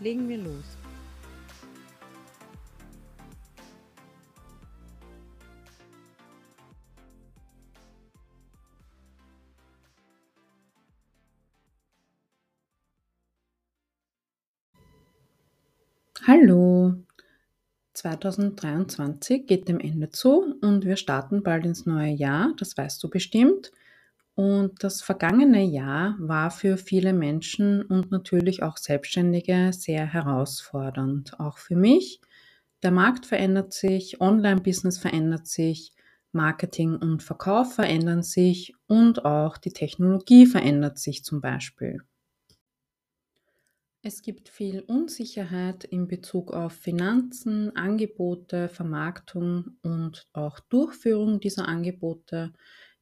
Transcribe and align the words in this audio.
Legen 0.00 0.28
wir 0.28 0.38
los. 0.38 0.64
Hallo, 16.26 16.94
2023 17.94 19.46
geht 19.46 19.68
dem 19.68 19.78
Ende 19.78 20.10
zu 20.10 20.56
und 20.60 20.84
wir 20.84 20.96
starten 20.96 21.42
bald 21.42 21.64
ins 21.64 21.86
neue 21.86 22.10
Jahr, 22.10 22.52
das 22.58 22.76
weißt 22.76 23.02
du 23.02 23.08
bestimmt. 23.08 23.70
Und 24.36 24.84
das 24.84 25.00
vergangene 25.00 25.64
Jahr 25.64 26.14
war 26.18 26.50
für 26.50 26.76
viele 26.76 27.14
Menschen 27.14 27.82
und 27.82 28.10
natürlich 28.10 28.62
auch 28.62 28.76
Selbstständige 28.76 29.72
sehr 29.72 30.06
herausfordernd, 30.06 31.40
auch 31.40 31.56
für 31.56 31.74
mich. 31.74 32.20
Der 32.82 32.90
Markt 32.90 33.24
verändert 33.24 33.72
sich, 33.72 34.20
Online-Business 34.20 34.98
verändert 34.98 35.46
sich, 35.46 35.92
Marketing 36.32 36.96
und 36.96 37.22
Verkauf 37.22 37.74
verändern 37.74 38.22
sich 38.22 38.74
und 38.86 39.24
auch 39.24 39.56
die 39.56 39.72
Technologie 39.72 40.44
verändert 40.44 40.98
sich 40.98 41.24
zum 41.24 41.40
Beispiel. 41.40 42.02
Es 44.02 44.22
gibt 44.22 44.50
viel 44.50 44.82
Unsicherheit 44.82 45.82
in 45.82 46.06
Bezug 46.06 46.52
auf 46.52 46.74
Finanzen, 46.74 47.74
Angebote, 47.74 48.68
Vermarktung 48.68 49.78
und 49.82 50.28
auch 50.34 50.60
Durchführung 50.60 51.40
dieser 51.40 51.66
Angebote. 51.66 52.52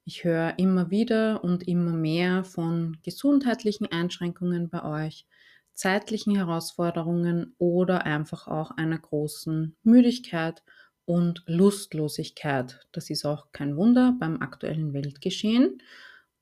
Ich 0.07 0.25
höre 0.25 0.59
immer 0.59 0.91
wieder 0.91 1.43
und 1.45 1.67
immer 1.69 1.93
mehr 1.93 2.45
von 2.45 2.99
gesundheitlichen 3.03 3.87
Einschränkungen 3.91 4.69
bei 4.69 4.83
euch, 5.07 5.27
zeitlichen 5.75 6.35
Herausforderungen 6.37 7.55
oder 7.59 8.05
einfach 8.05 8.47
auch 8.47 8.71
einer 8.73 8.99
großen 8.99 9.77
Müdigkeit 9.83 10.63
und 11.07 11.43
Lustlosigkeit. 11.47 12.87
Das 12.93 13.11
ist 13.11 13.25
auch 13.25 13.53
kein 13.53 13.77
Wunder 13.77 14.15
beim 14.19 14.41
aktuellen 14.43 14.93
Weltgeschehen. 14.93 15.83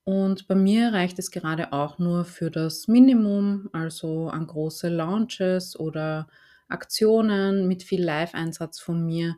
Und 0.05 0.49
bei 0.49 0.57
mir 0.57 0.93
reicht 0.93 1.19
es 1.21 1.31
gerade 1.31 1.73
auch 1.73 1.99
nur 1.99 2.25
für 2.25 2.51
das 2.51 2.89
Minimum, 2.89 3.71
also 3.73 4.29
an 4.29 4.47
große 4.49 4.89
Launches 4.89 5.79
oder 5.79 6.27
Aktionen 6.69 7.69
mit 7.69 7.85
viel 7.85 8.03
Live-Einsatz 8.05 8.81
von 8.81 9.07
mir, 9.07 9.37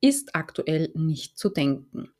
ist 0.00 0.36
aktuell 0.36 0.92
nicht 0.94 1.38
zu 1.38 1.48
denken. 1.50 2.13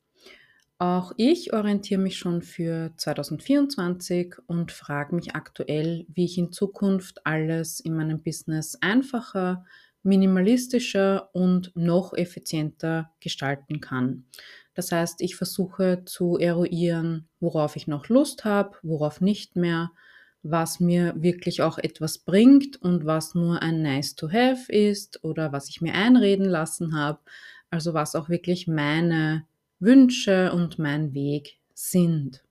Auch 0.77 1.13
ich 1.15 1.53
orientiere 1.53 2.01
mich 2.01 2.17
schon 2.17 2.41
für 2.41 2.91
2024 2.97 4.35
und 4.45 4.73
frage 4.73 5.15
mich 5.15 5.33
aktuell, 5.33 6.05
wie 6.09 6.25
ich 6.25 6.37
in 6.37 6.51
Zukunft 6.51 7.25
alles 7.25 7.79
in 7.79 7.95
meinem 7.95 8.21
Business 8.21 8.77
einfacher, 8.81 9.63
minimalistischer 10.03 11.29
und 11.33 11.71
noch 11.75 12.13
effizienter 12.13 13.11
gestalten 13.21 13.79
kann. 13.79 14.25
Das 14.73 14.91
heißt, 14.91 15.21
ich 15.21 15.37
versuche 15.37 16.03
zu 16.05 16.37
eruieren, 16.37 17.29
worauf 17.39 17.77
ich 17.77 17.87
noch 17.87 18.09
Lust 18.09 18.43
habe, 18.43 18.75
worauf 18.83 19.21
nicht 19.21 19.55
mehr, 19.55 19.91
was 20.43 20.81
mir 20.81 21.13
wirklich 21.15 21.61
auch 21.61 21.77
etwas 21.77 22.17
bringt 22.17 22.81
und 22.81 23.05
was 23.05 23.33
nur 23.33 23.61
ein 23.61 23.81
Nice 23.81 24.15
to 24.15 24.29
Have 24.29 24.71
ist 24.71 25.23
oder 25.23 25.53
was 25.53 25.69
ich 25.69 25.79
mir 25.79 25.93
einreden 25.93 26.45
lassen 26.45 26.93
habe. 26.93 27.19
Also 27.69 27.93
was 27.93 28.13
auch 28.13 28.27
wirklich 28.27 28.67
meine 28.67 29.47
Wünsche 29.79 30.53
und 30.53 30.79
mein 30.79 31.13
Weg 31.13 31.59
sind. 31.73 32.43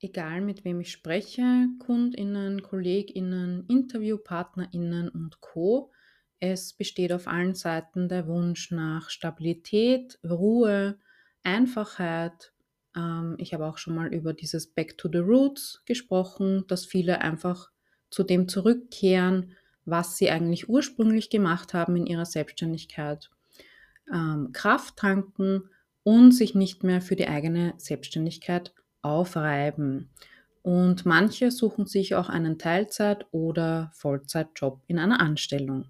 Egal 0.00 0.40
mit 0.40 0.64
wem 0.64 0.80
ich 0.80 0.92
spreche, 0.92 1.68
Kundinnen, 1.78 2.62
Kolleginnen, 2.62 3.66
Interviewpartnerinnen 3.68 5.08
und 5.08 5.40
Co, 5.40 5.92
es 6.38 6.72
besteht 6.74 7.12
auf 7.12 7.26
allen 7.28 7.54
Seiten 7.54 8.08
der 8.08 8.26
Wunsch 8.26 8.70
nach 8.70 9.10
Stabilität, 9.10 10.18
Ruhe, 10.22 10.98
Einfachheit. 11.42 12.52
Ähm, 12.94 13.36
ich 13.38 13.54
habe 13.54 13.66
auch 13.66 13.78
schon 13.78 13.94
mal 13.94 14.12
über 14.12 14.32
dieses 14.32 14.66
Back 14.66 14.96
to 14.98 15.08
the 15.10 15.18
Roots 15.18 15.82
gesprochen, 15.86 16.64
dass 16.68 16.84
viele 16.86 17.20
einfach 17.20 17.70
zu 18.10 18.22
dem 18.22 18.48
zurückkehren, 18.48 19.52
was 19.84 20.16
sie 20.16 20.30
eigentlich 20.30 20.68
ursprünglich 20.68 21.30
gemacht 21.30 21.74
haben 21.74 21.96
in 21.96 22.06
ihrer 22.06 22.26
Selbstständigkeit 22.26 23.30
ähm, 24.12 24.50
Kraft 24.52 24.96
tanken 24.96 25.70
und 26.02 26.32
sich 26.32 26.54
nicht 26.54 26.84
mehr 26.84 27.00
für 27.00 27.16
die 27.16 27.28
eigene 27.28 27.74
Selbstständigkeit 27.78 28.72
aufreiben. 29.02 30.10
Und 30.62 31.06
manche 31.06 31.50
suchen 31.50 31.86
sich 31.86 32.14
auch 32.14 32.28
einen 32.28 32.58
Teilzeit- 32.58 33.26
oder 33.30 33.90
Vollzeitjob 33.94 34.82
in 34.86 34.98
einer 34.98 35.20
Anstellung. 35.20 35.86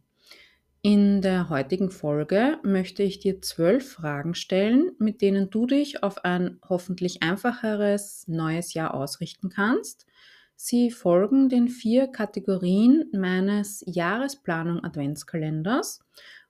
In 0.82 1.20
der 1.20 1.48
heutigen 1.48 1.90
Folge 1.90 2.60
möchte 2.62 3.02
ich 3.02 3.18
dir 3.18 3.42
zwölf 3.42 3.90
Fragen 3.90 4.34
stellen, 4.34 4.92
mit 4.98 5.20
denen 5.20 5.50
du 5.50 5.66
dich 5.66 6.02
auf 6.04 6.24
ein 6.24 6.60
hoffentlich 6.68 7.22
einfacheres 7.24 8.28
neues 8.28 8.72
Jahr 8.72 8.94
ausrichten 8.94 9.48
kannst. 9.48 10.06
Sie 10.54 10.90
folgen 10.90 11.48
den 11.48 11.68
vier 11.68 12.06
Kategorien 12.06 13.10
meines 13.12 13.82
Jahresplanung 13.86 14.84
Adventskalenders 14.84 16.04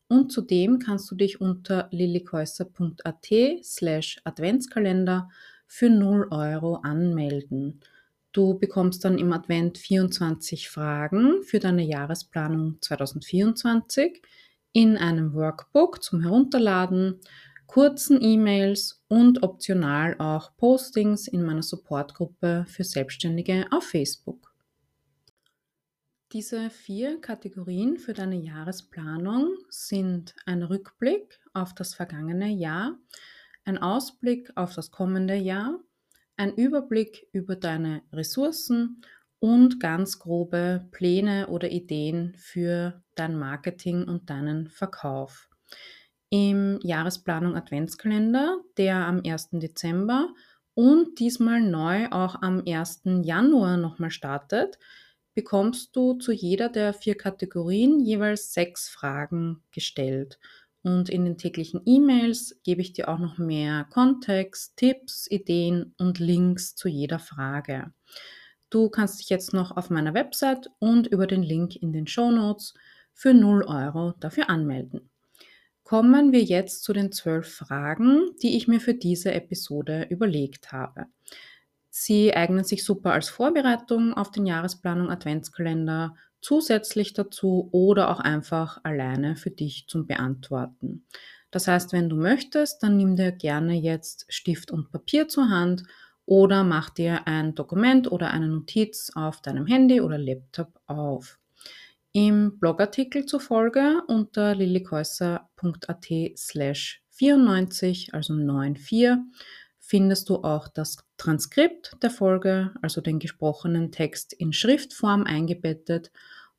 und 0.09 0.33
zudem 0.33 0.79
kannst 0.79 1.11
du 1.11 1.15
dich 1.15 1.41
unter 1.41 1.89
lillikäusser.at 1.91 3.27
slash 3.63 4.21
Adventskalender 4.25 5.29
für 5.67 5.91
0 5.91 6.29
Euro 6.31 6.77
anmelden. 6.77 7.81
Du 8.33 8.59
bekommst 8.59 9.05
dann 9.05 9.19
im 9.19 9.33
Advent 9.33 9.79
24 9.79 10.69
Fragen 10.69 11.43
für 11.43 11.59
deine 11.59 11.83
Jahresplanung 11.83 12.77
2024 12.83 14.23
in 14.73 14.99
einem 14.99 15.33
Workbook 15.33 16.03
zum 16.03 16.21
Herunterladen, 16.21 17.21
kurzen 17.67 18.23
E-Mails 18.23 19.03
und 19.09 19.43
optional 19.43 20.17
auch 20.19 20.55
Postings 20.57 21.29
in 21.29 21.43
meiner 21.43 21.63
Supportgruppe 21.63 22.67
für 22.69 22.85
Selbstständige 22.85 23.67
auf 23.71 23.85
Facebook. 23.85 24.46
Diese 26.33 26.71
vier 26.71 27.21
Kategorien 27.21 27.99
für 27.99 28.13
deine 28.13 28.35
Jahresplanung 28.35 29.57
sind 29.69 30.35
ein 30.45 30.65
Rückblick 30.65 31.39
auf 31.53 31.73
das 31.73 31.95
vergangene 31.95 32.49
Jahr, 32.49 32.99
ein 33.65 33.79
Ausblick 33.79 34.51
auf 34.57 34.75
das 34.75 34.91
kommende 34.91 35.37
Jahr, 35.37 35.79
ein 36.37 36.53
Überblick 36.57 37.29
über 37.31 37.55
deine 37.55 38.03
Ressourcen 38.13 39.03
und 39.39 39.79
ganz 39.79 40.19
grobe 40.19 40.89
Pläne 40.91 41.47
oder 41.47 41.71
Ideen 41.71 42.35
für 42.37 43.05
dein 43.15 43.39
Marketing 43.39 44.03
und 44.03 44.29
deinen 44.29 44.67
Verkauf. 44.67 45.49
Im 46.29 46.81
Jahresplanung 46.83 47.55
Adventskalender, 47.55 48.59
der 48.79 48.97
am 48.97 49.23
1. 49.25 49.51
Dezember 49.53 50.35
und 50.75 51.21
diesmal 51.21 51.61
neu 51.61 52.09
auch 52.11 52.43
am 52.43 52.65
1. 52.67 53.03
Januar 53.23 53.77
nochmal 53.77 54.11
startet, 54.11 54.77
bekommst 55.37 55.95
du 55.95 56.15
zu 56.15 56.33
jeder 56.33 56.71
der 56.71 56.95
vier 56.95 57.15
Kategorien 57.15 58.01
jeweils 58.01 58.55
sechs 58.55 58.89
Fragen 58.89 59.63
gestellt. 59.71 60.41
Und 60.83 61.11
in 61.11 61.27
den 61.27 61.37
täglichen 61.37 61.83
E-Mails 61.85 62.59
gebe 62.65 62.81
ich 62.81 62.95
dir 62.95 63.09
auch 63.09 63.19
noch 63.19 63.37
mehr 63.37 63.85
Kontext, 63.91 64.79
Tipps, 64.79 65.31
Ideen 65.31 65.95
und 65.99 66.19
Links 66.19 66.75
zu 66.75 66.89
jeder 66.89 67.19
Frage. 67.19 67.93
Du 68.71 68.89
kannst 68.89 69.21
dich 69.21 69.29
jetzt 69.29 69.53
noch 69.53 69.77
auf 69.77 69.91
meiner 69.91 70.15
Website 70.15 70.71
und 70.79 71.07
über 71.07 71.27
den 71.27 71.43
Link 71.43 71.77
in 71.77 71.93
den 71.93 72.07
Show 72.07 72.31
Notes 72.31 72.73
für 73.13 73.35
0 73.35 73.65
Euro 73.65 74.15
dafür 74.19 74.49
anmelden. 74.49 75.11
Kommen 75.83 76.33
wir 76.33 76.43
jetzt 76.43 76.83
zu 76.83 76.95
den 76.95 77.13
zwölf 77.13 77.47
Fragen, 77.47 78.31
die 78.43 78.57
ich 78.57 78.69
mir 78.69 78.81
für 78.81 78.95
diese 78.95 79.35
Episode 79.35 80.07
überlegt 80.09 80.73
habe. 80.73 81.07
Sie 81.99 82.37
eignen 82.37 82.63
sich 82.63 82.85
super 82.85 83.15
als 83.15 83.31
Vorbereitung 83.31 84.13
auf 84.13 84.31
den 84.31 84.45
Jahresplanung 84.45 85.09
Adventskalender, 85.09 86.15
zusätzlich 86.43 87.15
dazu 87.15 87.71
oder 87.73 88.11
auch 88.11 88.21
einfach 88.21 88.81
alleine 88.85 89.35
für 89.35 89.51
dich 89.51 89.87
zum 89.89 90.07
Beantworten. 90.07 91.07
Das 91.51 91.69
heißt, 91.69 91.95
wenn 91.95 92.11
du 92.11 92.17
möchtest, 92.17 92.83
dann 92.83 92.99
nimm 92.99 93.17
dir 93.17 93.33
gerne 93.33 93.73
jetzt 93.73 94.27
Stift 94.29 94.71
und 94.71 94.93
Papier 94.93 95.27
zur 95.29 95.49
Hand 95.49 95.85
oder 96.27 96.65
mach 96.65 96.91
dir 96.91 97.27
ein 97.27 97.55
Dokument 97.55 98.13
oder 98.13 98.31
eine 98.31 98.49
Notiz 98.49 99.11
auf 99.15 99.41
deinem 99.41 99.65
Handy 99.65 100.03
oder 100.03 100.19
Laptop 100.19 100.79
auf. 100.85 101.39
im 102.13 102.59
Blogartikel 102.59 103.25
zufolge 103.25 104.03
unter 104.07 104.55
lillikäusser.at 104.55 106.07
slash 106.37 107.03
94, 107.09 108.13
also 108.13 108.35
94, 108.35 109.17
findest 109.87 110.29
du 110.29 110.43
auch 110.43 110.67
das 110.67 110.99
Transkript 111.17 111.97
der 112.03 112.11
Folge, 112.11 112.73
also 112.83 113.01
den 113.01 113.21
gesprochenen 113.21 113.93
Text 113.93 114.33
in 114.33 114.53
Schriftform 114.53 115.25
eingebettet 115.25 116.11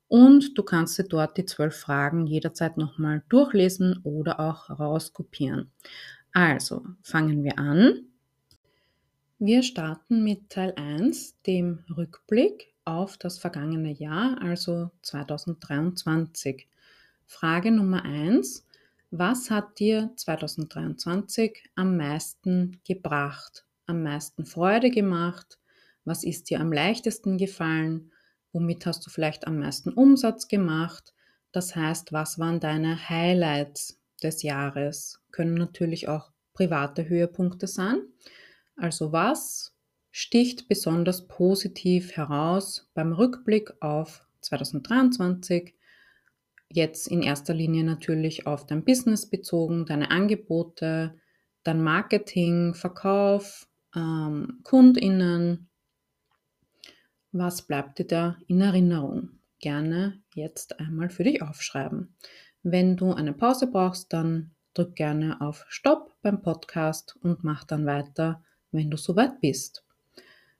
und 0.08 0.56
du 0.56 0.62
kannst 0.62 0.98
dir 0.98 1.04
dort 1.04 1.36
die 1.36 1.44
zwölf 1.44 1.76
Fragen 1.76 2.26
jederzeit 2.26 2.78
nochmal 2.78 3.22
durchlesen 3.28 4.00
oder 4.02 4.40
auch 4.40 4.70
rauskopieren. 4.70 5.70
Also, 6.32 6.86
fangen 7.02 7.44
wir 7.44 7.58
an. 7.58 8.06
Wir 9.38 9.62
starten 9.62 10.24
mit 10.24 10.48
Teil 10.48 10.72
1, 10.76 11.42
dem 11.42 11.84
Rückblick 11.94 12.72
auf 12.86 13.18
das 13.18 13.38
vergangene 13.38 13.92
Jahr, 13.92 14.40
also 14.40 14.90
2023. 15.02 16.66
Frage 17.26 17.70
Nummer 17.70 18.04
1. 18.04 18.66
Was 19.10 19.50
hat 19.50 19.78
dir 19.78 20.10
2023 20.16 21.70
am 21.76 21.96
meisten 21.96 22.82
gebracht, 22.86 23.64
am 23.86 24.02
meisten 24.02 24.44
Freude 24.44 24.90
gemacht? 24.90 25.58
Was 26.04 26.24
ist 26.24 26.50
dir 26.50 26.60
am 26.60 26.70
leichtesten 26.70 27.38
gefallen? 27.38 28.12
Womit 28.52 28.84
hast 28.84 29.06
du 29.06 29.10
vielleicht 29.10 29.46
am 29.46 29.60
meisten 29.60 29.94
Umsatz 29.94 30.46
gemacht? 30.46 31.14
Das 31.52 31.74
heißt, 31.74 32.12
was 32.12 32.38
waren 32.38 32.60
deine 32.60 33.08
Highlights 33.08 33.98
des 34.22 34.42
Jahres? 34.42 35.22
Können 35.30 35.54
natürlich 35.54 36.06
auch 36.08 36.30
private 36.52 37.08
Höhepunkte 37.08 37.66
sein. 37.66 38.02
Also 38.76 39.12
was 39.12 39.74
sticht 40.10 40.68
besonders 40.68 41.26
positiv 41.28 42.12
heraus 42.12 42.90
beim 42.92 43.14
Rückblick 43.14 43.72
auf 43.80 44.26
2023? 44.42 45.77
Jetzt 46.70 47.08
in 47.08 47.22
erster 47.22 47.54
Linie 47.54 47.84
natürlich 47.84 48.46
auf 48.46 48.66
dein 48.66 48.84
Business 48.84 49.28
bezogen, 49.28 49.86
deine 49.86 50.10
Angebote, 50.10 51.14
dein 51.62 51.82
Marketing, 51.82 52.74
Verkauf, 52.74 53.68
ähm, 53.94 54.60
KundInnen. 54.64 55.68
Was 57.32 57.62
bleibt 57.62 57.98
dir 57.98 58.06
da 58.06 58.38
in 58.46 58.60
Erinnerung? 58.60 59.30
Gerne 59.60 60.22
jetzt 60.34 60.78
einmal 60.80 61.10
für 61.10 61.24
dich 61.24 61.42
aufschreiben. 61.42 62.14
Wenn 62.62 62.96
du 62.96 63.12
eine 63.12 63.32
Pause 63.32 63.66
brauchst, 63.66 64.12
dann 64.12 64.52
drück 64.74 64.94
gerne 64.94 65.40
auf 65.40 65.64
Stopp 65.68 66.14
beim 66.22 66.42
Podcast 66.42 67.16
und 67.22 67.44
mach 67.44 67.64
dann 67.64 67.86
weiter, 67.86 68.42
wenn 68.70 68.90
du 68.90 68.96
soweit 68.96 69.40
bist. 69.40 69.84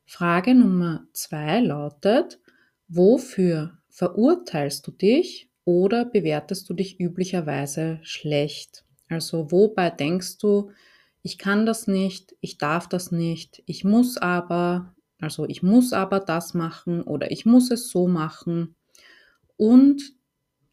Frage 0.04 0.54
Nummer 0.54 1.06
zwei 1.12 1.60
lautet, 1.60 2.40
wofür 2.88 3.78
verurteilst 3.88 4.86
du 4.86 4.90
dich 4.90 5.47
oder 5.68 6.06
bewertest 6.06 6.70
du 6.70 6.72
dich 6.72 6.98
üblicherweise 6.98 8.00
schlecht? 8.00 8.86
Also 9.10 9.52
wobei 9.52 9.90
denkst 9.90 10.38
du, 10.38 10.70
ich 11.20 11.36
kann 11.36 11.66
das 11.66 11.86
nicht, 11.86 12.34
ich 12.40 12.56
darf 12.56 12.88
das 12.88 13.12
nicht, 13.12 13.62
ich 13.66 13.84
muss 13.84 14.16
aber, 14.16 14.94
also 15.20 15.44
ich 15.46 15.62
muss 15.62 15.92
aber 15.92 16.20
das 16.20 16.54
machen 16.54 17.02
oder 17.02 17.30
ich 17.30 17.44
muss 17.44 17.70
es 17.70 17.90
so 17.90 18.08
machen. 18.08 18.76
Und 19.58 20.14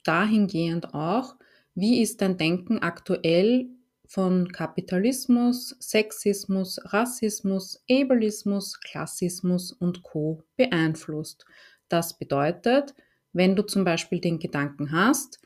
dahingehend 0.05 0.93
auch, 0.93 1.35
wie 1.73 2.01
ist 2.01 2.21
dein 2.21 2.37
Denken 2.37 2.79
aktuell 2.79 3.67
von 4.07 4.49
Kapitalismus, 4.49 5.75
Sexismus, 5.81 6.79
Rassismus, 6.85 7.83
Ableismus, 7.91 8.79
Klassismus 8.79 9.73
und 9.73 10.03
Co 10.03 10.41
beeinflusst? 10.55 11.45
Das 11.89 12.17
bedeutet, 12.17 12.95
wenn 13.35 13.57
du 13.57 13.63
zum 13.63 13.83
Beispiel 13.83 14.21
den 14.21 14.39
Gedanken 14.39 14.93
hast, 14.93 15.39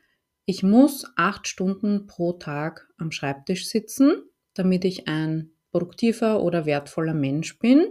ich 0.45 0.61
muss 0.61 1.05
acht 1.15 1.47
Stunden 1.47 2.05
pro 2.05 2.33
Tag 2.33 2.87
am 2.97 3.11
Schreibtisch 3.11 3.67
sitzen, 3.67 4.23
damit 4.53 4.85
ich 4.85 5.07
ein 5.07 5.49
produktiver 5.71 6.43
oder 6.43 6.67
wertvoller 6.67 7.15
Mensch 7.15 7.57
bin, 7.57 7.87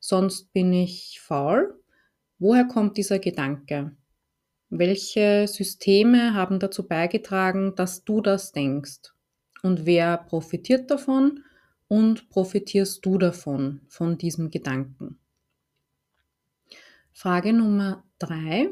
sonst 0.00 0.52
bin 0.54 0.72
ich 0.72 1.20
faul. 1.20 1.78
Woher 2.38 2.64
kommt 2.64 2.96
dieser 2.96 3.18
Gedanke? 3.18 3.94
Welche 4.70 5.46
Systeme 5.46 6.32
haben 6.32 6.58
dazu 6.58 6.88
beigetragen, 6.88 7.74
dass 7.76 8.04
du 8.04 8.22
das 8.22 8.52
denkst? 8.52 9.12
Und 9.62 9.84
wer 9.84 10.16
profitiert 10.16 10.90
davon 10.90 11.44
und 11.88 12.30
profitierst 12.30 13.04
du 13.04 13.18
davon, 13.18 13.82
von 13.88 14.16
diesem 14.16 14.50
Gedanken? 14.50 15.18
Frage 17.12 17.52
Nummer 17.52 18.04
drei. 18.18 18.70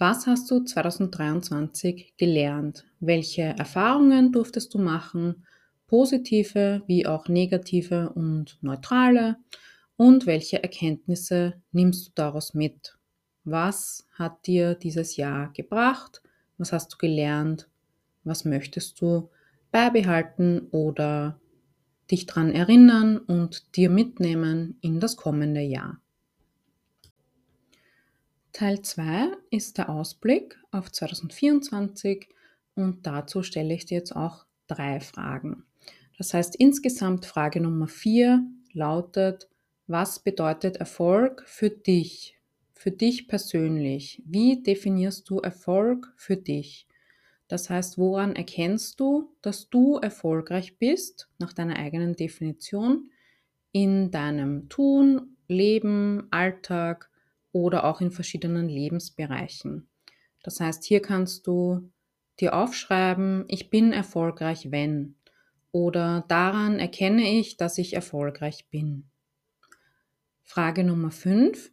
Was 0.00 0.28
hast 0.28 0.48
du 0.52 0.60
2023 0.60 2.14
gelernt? 2.16 2.84
Welche 3.00 3.42
Erfahrungen 3.42 4.30
durftest 4.30 4.72
du 4.72 4.78
machen? 4.78 5.44
Positive 5.88 6.82
wie 6.86 7.04
auch 7.04 7.26
negative 7.26 8.10
und 8.10 8.58
neutrale? 8.60 9.38
Und 9.96 10.26
welche 10.26 10.62
Erkenntnisse 10.62 11.54
nimmst 11.72 12.06
du 12.06 12.12
daraus 12.14 12.54
mit? 12.54 12.96
Was 13.42 14.06
hat 14.12 14.46
dir 14.46 14.76
dieses 14.76 15.16
Jahr 15.16 15.52
gebracht? 15.52 16.22
Was 16.58 16.72
hast 16.72 16.92
du 16.92 16.96
gelernt? 16.98 17.68
Was 18.22 18.44
möchtest 18.44 19.00
du 19.00 19.30
beibehalten 19.72 20.68
oder 20.70 21.40
dich 22.08 22.26
daran 22.26 22.52
erinnern 22.52 23.18
und 23.18 23.74
dir 23.74 23.90
mitnehmen 23.90 24.78
in 24.80 25.00
das 25.00 25.16
kommende 25.16 25.62
Jahr? 25.62 26.00
Teil 28.52 28.82
2 28.82 29.32
ist 29.50 29.78
der 29.78 29.88
Ausblick 29.88 30.58
auf 30.70 30.90
2024 30.90 32.28
und 32.74 33.06
dazu 33.06 33.42
stelle 33.42 33.74
ich 33.74 33.86
dir 33.86 33.98
jetzt 33.98 34.16
auch 34.16 34.46
drei 34.66 35.00
Fragen. 35.00 35.64
Das 36.16 36.34
heißt, 36.34 36.56
insgesamt 36.56 37.26
Frage 37.26 37.60
Nummer 37.60 37.88
4 37.88 38.42
lautet, 38.72 39.48
was 39.86 40.18
bedeutet 40.18 40.76
Erfolg 40.76 41.42
für 41.46 41.70
dich? 41.70 42.38
Für 42.74 42.90
dich 42.90 43.28
persönlich. 43.28 44.22
Wie 44.26 44.62
definierst 44.62 45.28
du 45.30 45.38
Erfolg 45.38 46.12
für 46.16 46.36
dich? 46.36 46.86
Das 47.48 47.70
heißt, 47.70 47.96
woran 47.96 48.36
erkennst 48.36 49.00
du, 49.00 49.34
dass 49.40 49.70
du 49.70 49.96
erfolgreich 49.96 50.78
bist, 50.78 51.30
nach 51.38 51.52
deiner 51.52 51.76
eigenen 51.76 52.14
Definition, 52.14 53.10
in 53.72 54.10
deinem 54.10 54.68
Tun, 54.68 55.36
Leben, 55.48 56.28
Alltag, 56.30 57.10
oder 57.52 57.84
auch 57.84 58.00
in 58.00 58.10
verschiedenen 58.10 58.68
Lebensbereichen. 58.68 59.88
Das 60.42 60.60
heißt, 60.60 60.84
hier 60.84 61.02
kannst 61.02 61.46
du 61.46 61.90
dir 62.40 62.54
aufschreiben, 62.54 63.44
ich 63.48 63.70
bin 63.70 63.92
erfolgreich, 63.92 64.70
wenn. 64.70 65.16
Oder 65.72 66.24
daran 66.28 66.78
erkenne 66.78 67.38
ich, 67.38 67.56
dass 67.56 67.78
ich 67.78 67.94
erfolgreich 67.94 68.68
bin. 68.70 69.10
Frage 70.42 70.84
Nummer 70.84 71.10
5. 71.10 71.70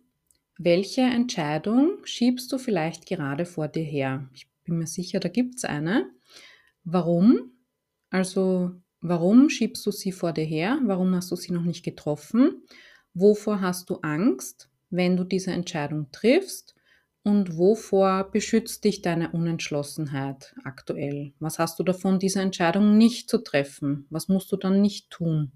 Welche 0.57 1.01
Entscheidung 1.01 1.97
schiebst 2.05 2.51
du 2.51 2.57
vielleicht 2.57 3.05
gerade 3.05 3.45
vor 3.45 3.67
dir 3.67 3.83
her? 3.83 4.29
Ich 4.33 4.49
bin 4.63 4.77
mir 4.77 4.87
sicher, 4.87 5.19
da 5.19 5.29
gibt 5.29 5.55
es 5.55 5.65
eine. 5.65 6.09
Warum? 6.83 7.51
Also, 8.09 8.71
warum 9.01 9.49
schiebst 9.49 9.85
du 9.85 9.91
sie 9.91 10.11
vor 10.11 10.33
dir 10.33 10.45
her? 10.45 10.79
Warum 10.83 11.15
hast 11.15 11.31
du 11.31 11.35
sie 11.35 11.53
noch 11.53 11.63
nicht 11.63 11.83
getroffen? 11.83 12.63
Wovor 13.13 13.61
hast 13.61 13.89
du 13.89 13.97
Angst? 13.97 14.69
Wenn 14.95 15.17
du 15.17 15.23
diese 15.23 15.51
Entscheidung 15.51 16.11
triffst 16.11 16.75
und 17.23 17.57
wovor 17.57 18.31
beschützt 18.31 18.83
dich 18.83 19.01
deine 19.01 19.31
Unentschlossenheit 19.31 20.55
aktuell? 20.63 21.33
Was 21.39 21.59
hast 21.59 21.79
du 21.79 21.83
davon, 21.83 22.19
diese 22.19 22.41
Entscheidung 22.41 22.97
nicht 22.97 23.29
zu 23.29 23.39
treffen? 23.39 24.05
Was 24.09 24.27
musst 24.27 24.51
du 24.51 24.57
dann 24.57 24.81
nicht 24.81 25.09
tun? 25.09 25.51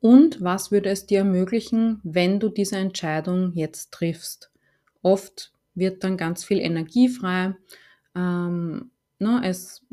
Und 0.00 0.42
was 0.42 0.70
würde 0.70 0.90
es 0.90 1.06
dir 1.06 1.18
ermöglichen, 1.18 2.00
wenn 2.04 2.38
du 2.38 2.48
diese 2.48 2.76
Entscheidung 2.76 3.52
jetzt 3.54 3.92
triffst? 3.92 4.52
Oft 5.02 5.52
wird 5.74 6.04
dann 6.04 6.16
ganz 6.16 6.44
viel 6.44 6.60
Energie 6.60 7.08
frei. 7.08 7.56
Ähm, 8.14 8.90
ne, 9.18 9.40
es 9.44 9.84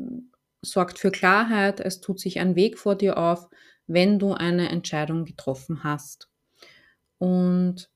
sorgt 0.62 0.98
für 0.98 1.10
Klarheit, 1.10 1.80
es 1.80 2.00
tut 2.00 2.20
sich 2.20 2.38
ein 2.38 2.54
Weg 2.54 2.78
vor 2.78 2.94
dir 2.94 3.18
auf, 3.18 3.48
wenn 3.86 4.18
du 4.18 4.32
eine 4.32 4.68
Entscheidung 4.68 5.24
getroffen 5.24 5.84
hast. 5.84 6.28
Und 7.18 7.90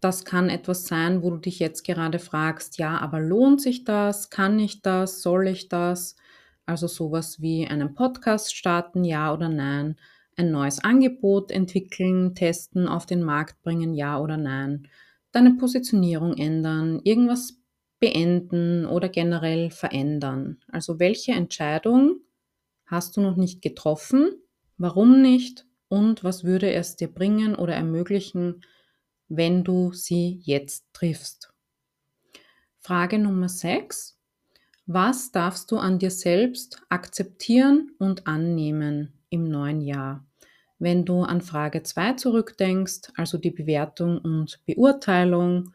das 0.00 0.24
kann 0.24 0.48
etwas 0.48 0.86
sein, 0.86 1.22
wo 1.22 1.30
du 1.30 1.36
dich 1.36 1.58
jetzt 1.58 1.84
gerade 1.84 2.18
fragst, 2.18 2.78
ja, 2.78 2.98
aber 2.98 3.20
lohnt 3.20 3.60
sich 3.60 3.84
das? 3.84 4.30
Kann 4.30 4.58
ich 4.58 4.80
das? 4.82 5.22
Soll 5.22 5.48
ich 5.48 5.68
das? 5.68 6.16
Also 6.64 6.86
sowas 6.86 7.40
wie 7.40 7.66
einen 7.66 7.94
Podcast 7.94 8.54
starten, 8.54 9.04
ja 9.04 9.32
oder 9.32 9.48
nein? 9.48 9.96
Ein 10.36 10.52
neues 10.52 10.82
Angebot 10.82 11.50
entwickeln, 11.50 12.34
testen, 12.34 12.88
auf 12.88 13.04
den 13.04 13.22
Markt 13.22 13.60
bringen, 13.62 13.92
ja 13.92 14.18
oder 14.18 14.38
nein? 14.38 14.88
Deine 15.32 15.54
Positionierung 15.54 16.36
ändern, 16.38 17.00
irgendwas 17.04 17.58
beenden 17.98 18.86
oder 18.86 19.10
generell 19.10 19.70
verändern. 19.70 20.58
Also 20.68 20.98
welche 20.98 21.32
Entscheidung 21.32 22.20
hast 22.86 23.16
du 23.16 23.20
noch 23.20 23.36
nicht 23.36 23.60
getroffen? 23.60 24.30
Warum 24.78 25.20
nicht? 25.20 25.66
Und 25.90 26.22
was 26.22 26.44
würde 26.44 26.72
es 26.72 26.96
dir 26.96 27.08
bringen 27.08 27.56
oder 27.56 27.74
ermöglichen, 27.74 28.62
wenn 29.28 29.64
du 29.64 29.92
sie 29.92 30.40
jetzt 30.44 30.86
triffst. 30.92 31.52
Frage 32.78 33.18
Nummer 33.18 33.48
6. 33.48 34.16
Was 34.86 35.32
darfst 35.32 35.70
du 35.70 35.78
an 35.78 35.98
dir 35.98 36.10
selbst 36.10 36.80
akzeptieren 36.88 37.90
und 37.98 38.26
annehmen 38.26 39.12
im 39.30 39.48
neuen 39.48 39.80
Jahr? 39.80 40.24
Wenn 40.78 41.04
du 41.04 41.22
an 41.22 41.42
Frage 41.42 41.82
2 41.82 42.14
zurückdenkst, 42.14 43.12
also 43.16 43.36
die 43.36 43.50
Bewertung 43.50 44.18
und 44.18 44.60
Beurteilung, 44.66 45.74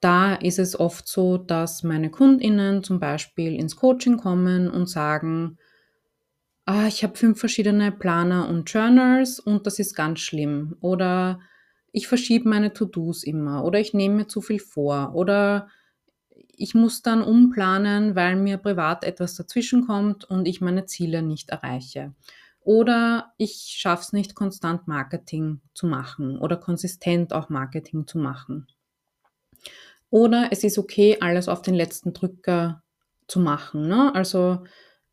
da 0.00 0.34
ist 0.34 0.58
es 0.58 0.80
oft 0.80 1.06
so, 1.06 1.36
dass 1.36 1.82
meine 1.82 2.10
Kundinnen 2.10 2.82
zum 2.82 3.00
Beispiel 3.00 3.54
ins 3.54 3.76
Coaching 3.76 4.16
kommen 4.16 4.70
und 4.70 4.88
sagen, 4.88 5.58
ah, 6.66 6.86
ich 6.86 7.02
habe 7.02 7.16
fünf 7.16 7.38
verschiedene 7.40 7.92
Planer 7.92 8.48
und 8.48 8.70
Journals 8.70 9.40
und 9.40 9.66
das 9.66 9.78
ist 9.78 9.94
ganz 9.94 10.20
schlimm. 10.20 10.76
Oder 10.80 11.40
ich 11.92 12.06
verschiebe 12.06 12.48
meine 12.48 12.72
To-Dos 12.72 13.24
immer 13.24 13.64
oder 13.64 13.80
ich 13.80 13.94
nehme 13.94 14.16
mir 14.16 14.26
zu 14.28 14.40
viel 14.40 14.60
vor 14.60 15.14
oder 15.14 15.68
ich 16.56 16.74
muss 16.74 17.02
dann 17.02 17.22
umplanen, 17.22 18.14
weil 18.14 18.36
mir 18.36 18.58
privat 18.58 19.02
etwas 19.04 19.34
dazwischen 19.34 19.86
kommt 19.86 20.24
und 20.24 20.46
ich 20.46 20.60
meine 20.60 20.84
Ziele 20.84 21.22
nicht 21.22 21.48
erreiche. 21.48 22.14
Oder 22.60 23.32
ich 23.38 23.74
schaffe 23.78 24.02
es 24.02 24.12
nicht, 24.12 24.34
konstant 24.34 24.86
Marketing 24.86 25.62
zu 25.72 25.86
machen 25.86 26.38
oder 26.38 26.58
konsistent 26.58 27.32
auch 27.32 27.48
Marketing 27.48 28.06
zu 28.06 28.18
machen. 28.18 28.66
Oder 30.10 30.48
es 30.50 30.62
ist 30.62 30.76
okay, 30.76 31.16
alles 31.20 31.48
auf 31.48 31.62
den 31.62 31.74
letzten 31.74 32.12
Drücker 32.12 32.82
zu 33.26 33.40
machen. 33.40 33.88
Ne? 33.88 34.14
Also 34.14 34.64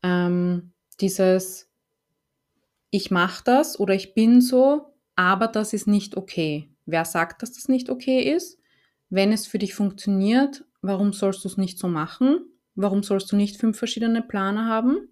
ähm, 0.02 0.72
dieses, 1.00 1.70
ich 2.90 3.10
mache 3.10 3.44
das 3.44 3.78
oder 3.78 3.94
ich 3.94 4.14
bin 4.14 4.40
so, 4.40 4.94
aber 5.14 5.48
das 5.48 5.72
ist 5.72 5.86
nicht 5.86 6.16
okay. 6.16 6.70
Wer 6.86 7.04
sagt, 7.04 7.42
dass 7.42 7.52
das 7.52 7.68
nicht 7.68 7.90
okay 7.90 8.20
ist? 8.32 8.58
Wenn 9.10 9.32
es 9.32 9.46
für 9.46 9.58
dich 9.58 9.74
funktioniert, 9.74 10.64
warum 10.82 11.12
sollst 11.12 11.44
du 11.44 11.48
es 11.48 11.56
nicht 11.56 11.78
so 11.78 11.88
machen? 11.88 12.40
Warum 12.74 13.02
sollst 13.02 13.32
du 13.32 13.36
nicht 13.36 13.56
fünf 13.56 13.78
verschiedene 13.78 14.22
Planer 14.22 14.66
haben? 14.66 15.08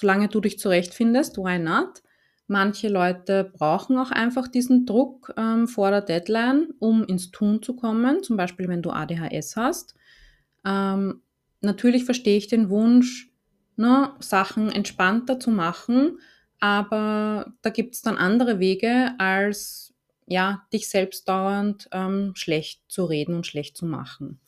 solange 0.00 0.28
du 0.28 0.40
dich 0.40 0.58
zurechtfindest, 0.58 1.38
why 1.38 1.58
not? 1.58 2.02
Manche 2.46 2.88
Leute 2.88 3.50
brauchen 3.56 3.96
auch 3.96 4.10
einfach 4.10 4.48
diesen 4.48 4.84
Druck 4.84 5.32
ähm, 5.36 5.66
vor 5.66 5.90
der 5.90 6.02
Deadline, 6.02 6.68
um 6.78 7.02
ins 7.04 7.30
Tun 7.30 7.62
zu 7.62 7.74
kommen, 7.74 8.22
zum 8.22 8.36
Beispiel 8.36 8.68
wenn 8.68 8.82
du 8.82 8.90
ADHS 8.90 9.56
hast. 9.56 9.94
Ähm, 10.64 11.22
natürlich 11.62 12.04
verstehe 12.04 12.36
ich 12.36 12.48
den 12.48 12.68
Wunsch, 12.68 13.32
ne, 13.76 14.12
Sachen 14.20 14.70
entspannter 14.70 15.38
zu 15.40 15.50
machen, 15.50 16.18
aber 16.60 17.52
da 17.62 17.70
gibt 17.70 17.94
es 17.94 18.02
dann 18.02 18.16
andere 18.16 18.58
Wege, 18.58 19.14
als 19.18 19.94
ja, 20.26 20.66
dich 20.72 20.88
selbst 20.88 21.28
dauernd 21.28 21.88
ähm, 21.92 22.32
schlecht 22.34 22.82
zu 22.88 23.04
reden 23.04 23.34
und 23.34 23.46
schlecht 23.46 23.76
zu 23.76 23.84
machen. 23.84 24.40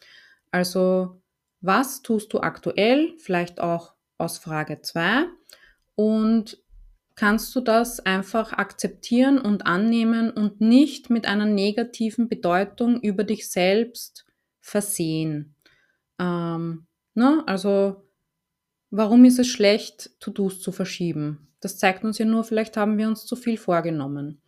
Also, 0.50 1.20
was 1.60 2.02
tust 2.02 2.32
du 2.32 2.40
aktuell, 2.40 3.14
vielleicht 3.18 3.60
auch 3.60 3.94
aus 4.18 4.38
Frage 4.38 4.80
2 4.80 5.26
und 5.94 6.58
kannst 7.14 7.54
du 7.56 7.60
das 7.60 8.00
einfach 8.00 8.52
akzeptieren 8.52 9.38
und 9.38 9.66
annehmen 9.66 10.30
und 10.30 10.60
nicht 10.60 11.10
mit 11.10 11.26
einer 11.26 11.46
negativen 11.46 12.28
Bedeutung 12.28 13.00
über 13.00 13.24
dich 13.24 13.50
selbst 13.50 14.26
versehen. 14.60 15.54
Ähm, 16.18 16.86
ne? 17.14 17.42
Also 17.46 18.05
warum 18.90 19.24
ist 19.24 19.38
es 19.38 19.48
schlecht, 19.48 20.10
To-Dos 20.20 20.60
zu 20.60 20.72
verschieben? 20.72 21.48
Das 21.60 21.78
zeigt 21.78 22.04
uns 22.04 22.18
ja 22.18 22.24
nur, 22.24 22.44
vielleicht 22.44 22.76
haben 22.76 22.98
wir 22.98 23.08
uns 23.08 23.26
zu 23.26 23.36
viel 23.36 23.56
vorgenommen. 23.56 24.40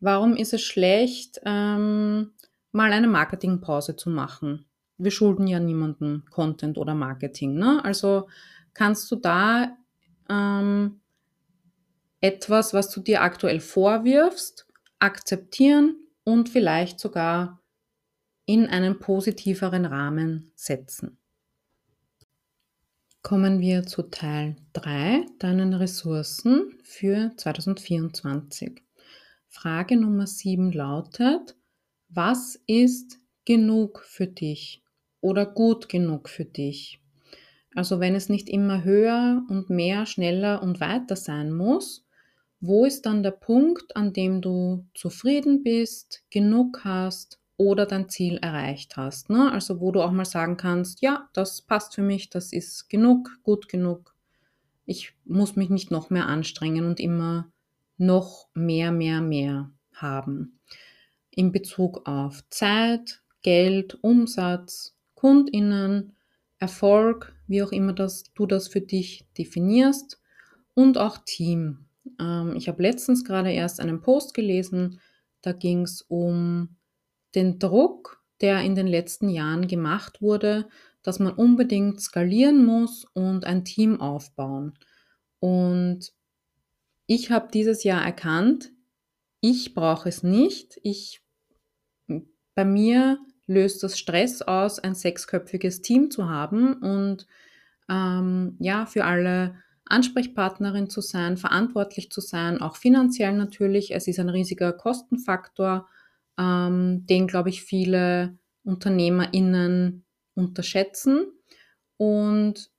Warum 0.00 0.36
ist 0.36 0.52
es 0.52 0.62
schlecht, 0.62 1.40
ähm, 1.44 2.32
mal 2.72 2.92
eine 2.92 3.06
Marketingpause 3.06 3.96
zu 3.96 4.10
machen? 4.10 4.66
Wir 4.98 5.10
schulden 5.10 5.46
ja 5.46 5.60
niemanden 5.60 6.24
Content 6.30 6.78
oder 6.78 6.94
Marketing. 6.94 7.54
Ne? 7.54 7.84
Also 7.84 8.28
kannst 8.72 9.10
du 9.10 9.16
da 9.16 9.76
ähm, 10.28 11.00
etwas, 12.20 12.74
was 12.74 12.90
du 12.90 13.00
dir 13.00 13.22
aktuell 13.22 13.60
vorwirfst, 13.60 14.66
akzeptieren 14.98 15.96
und 16.24 16.48
vielleicht 16.48 16.98
sogar 16.98 17.60
in 18.46 18.66
einen 18.66 18.98
positiveren 18.98 19.84
Rahmen 19.84 20.50
setzen. 20.54 21.18
Kommen 23.24 23.58
wir 23.62 23.86
zu 23.86 24.02
Teil 24.02 24.54
3, 24.74 25.24
deinen 25.38 25.72
Ressourcen 25.72 26.76
für 26.82 27.32
2024. 27.38 28.82
Frage 29.48 29.96
Nummer 29.96 30.26
7 30.26 30.70
lautet, 30.72 31.56
was 32.10 32.60
ist 32.66 33.18
genug 33.46 34.04
für 34.04 34.26
dich 34.26 34.82
oder 35.22 35.46
gut 35.46 35.88
genug 35.88 36.28
für 36.28 36.44
dich? 36.44 37.00
Also 37.74 37.98
wenn 37.98 38.14
es 38.14 38.28
nicht 38.28 38.50
immer 38.50 38.84
höher 38.84 39.42
und 39.48 39.70
mehr, 39.70 40.04
schneller 40.04 40.62
und 40.62 40.80
weiter 40.80 41.16
sein 41.16 41.50
muss, 41.50 42.06
wo 42.60 42.84
ist 42.84 43.06
dann 43.06 43.22
der 43.22 43.30
Punkt, 43.30 43.96
an 43.96 44.12
dem 44.12 44.42
du 44.42 44.86
zufrieden 44.92 45.62
bist, 45.62 46.26
genug 46.28 46.84
hast 46.84 47.40
oder 47.56 47.86
dein 47.86 48.08
Ziel 48.08 48.38
erreicht 48.38 48.96
hast? 48.96 49.30
Ne? 49.30 49.52
Also 49.52 49.80
wo 49.80 49.92
du 49.92 50.02
auch 50.02 50.10
mal 50.10 50.24
sagen 50.24 50.56
kannst, 50.56 51.00
ja, 51.00 51.28
das 51.32 51.62
passt 51.62 51.94
für 51.94 52.02
mich, 52.02 52.30
das 52.30 52.52
ist 52.52 52.88
genug, 52.88 53.38
gut 53.42 53.68
genug. 53.68 54.14
Ich 54.86 55.14
muss 55.24 55.56
mich 55.56 55.70
nicht 55.70 55.90
noch 55.90 56.10
mehr 56.10 56.26
anstrengen 56.26 56.84
und 56.84 57.00
immer 57.00 57.50
noch 57.96 58.48
mehr, 58.54 58.92
mehr, 58.92 59.20
mehr 59.20 59.70
haben. 59.92 60.58
In 61.30 61.52
Bezug 61.52 62.06
auf 62.06 62.44
Zeit, 62.50 63.22
Geld, 63.42 63.98
Umsatz, 64.02 64.96
Kundinnen, 65.14 66.12
Erfolg, 66.58 67.34
wie 67.46 67.62
auch 67.62 67.72
immer 67.72 67.92
das, 67.92 68.24
du 68.34 68.46
das 68.46 68.68
für 68.68 68.80
dich 68.80 69.26
definierst 69.36 70.20
und 70.74 70.98
auch 70.98 71.18
Team. 71.24 71.86
Ähm, 72.20 72.54
ich 72.56 72.68
habe 72.68 72.82
letztens 72.82 73.24
gerade 73.24 73.52
erst 73.52 73.80
einen 73.80 74.00
Post 74.00 74.34
gelesen, 74.34 75.00
da 75.40 75.52
ging 75.52 75.82
es 75.82 76.02
um 76.02 76.76
den 77.34 77.58
Druck, 77.58 78.22
der 78.40 78.60
in 78.62 78.74
den 78.74 78.86
letzten 78.86 79.28
Jahren 79.28 79.66
gemacht 79.66 80.20
wurde, 80.20 80.68
dass 81.02 81.18
man 81.18 81.34
unbedingt 81.34 82.00
skalieren 82.00 82.64
muss 82.64 83.04
und 83.12 83.44
ein 83.44 83.64
Team 83.64 84.00
aufbauen. 84.00 84.74
Und 85.38 86.12
ich 87.06 87.30
habe 87.30 87.48
dieses 87.52 87.84
Jahr 87.84 88.02
erkannt, 88.02 88.72
ich 89.40 89.74
brauche 89.74 90.08
es 90.08 90.22
nicht. 90.22 90.80
Ich, 90.82 91.20
bei 92.54 92.64
mir 92.64 93.18
löst 93.46 93.82
das 93.82 93.98
Stress 93.98 94.40
aus, 94.40 94.78
ein 94.78 94.94
sechsköpfiges 94.94 95.82
Team 95.82 96.10
zu 96.10 96.30
haben 96.30 96.72
und 96.74 97.26
ähm, 97.90 98.56
ja, 98.58 98.86
für 98.86 99.04
alle 99.04 99.56
Ansprechpartnerin 99.84 100.88
zu 100.88 101.02
sein, 101.02 101.36
verantwortlich 101.36 102.10
zu 102.10 102.22
sein, 102.22 102.62
auch 102.62 102.76
finanziell 102.76 103.34
natürlich. 103.34 103.94
Es 103.94 104.08
ist 104.08 104.18
ein 104.18 104.30
riesiger 104.30 104.72
Kostenfaktor, 104.72 105.86
ähm, 106.38 107.06
den, 107.06 107.26
glaube 107.26 107.48
ich, 107.48 107.62
viele 107.62 108.38
UnternehmerInnen 108.64 110.04
unterschätzen. 110.34 111.26
Und 111.96 112.70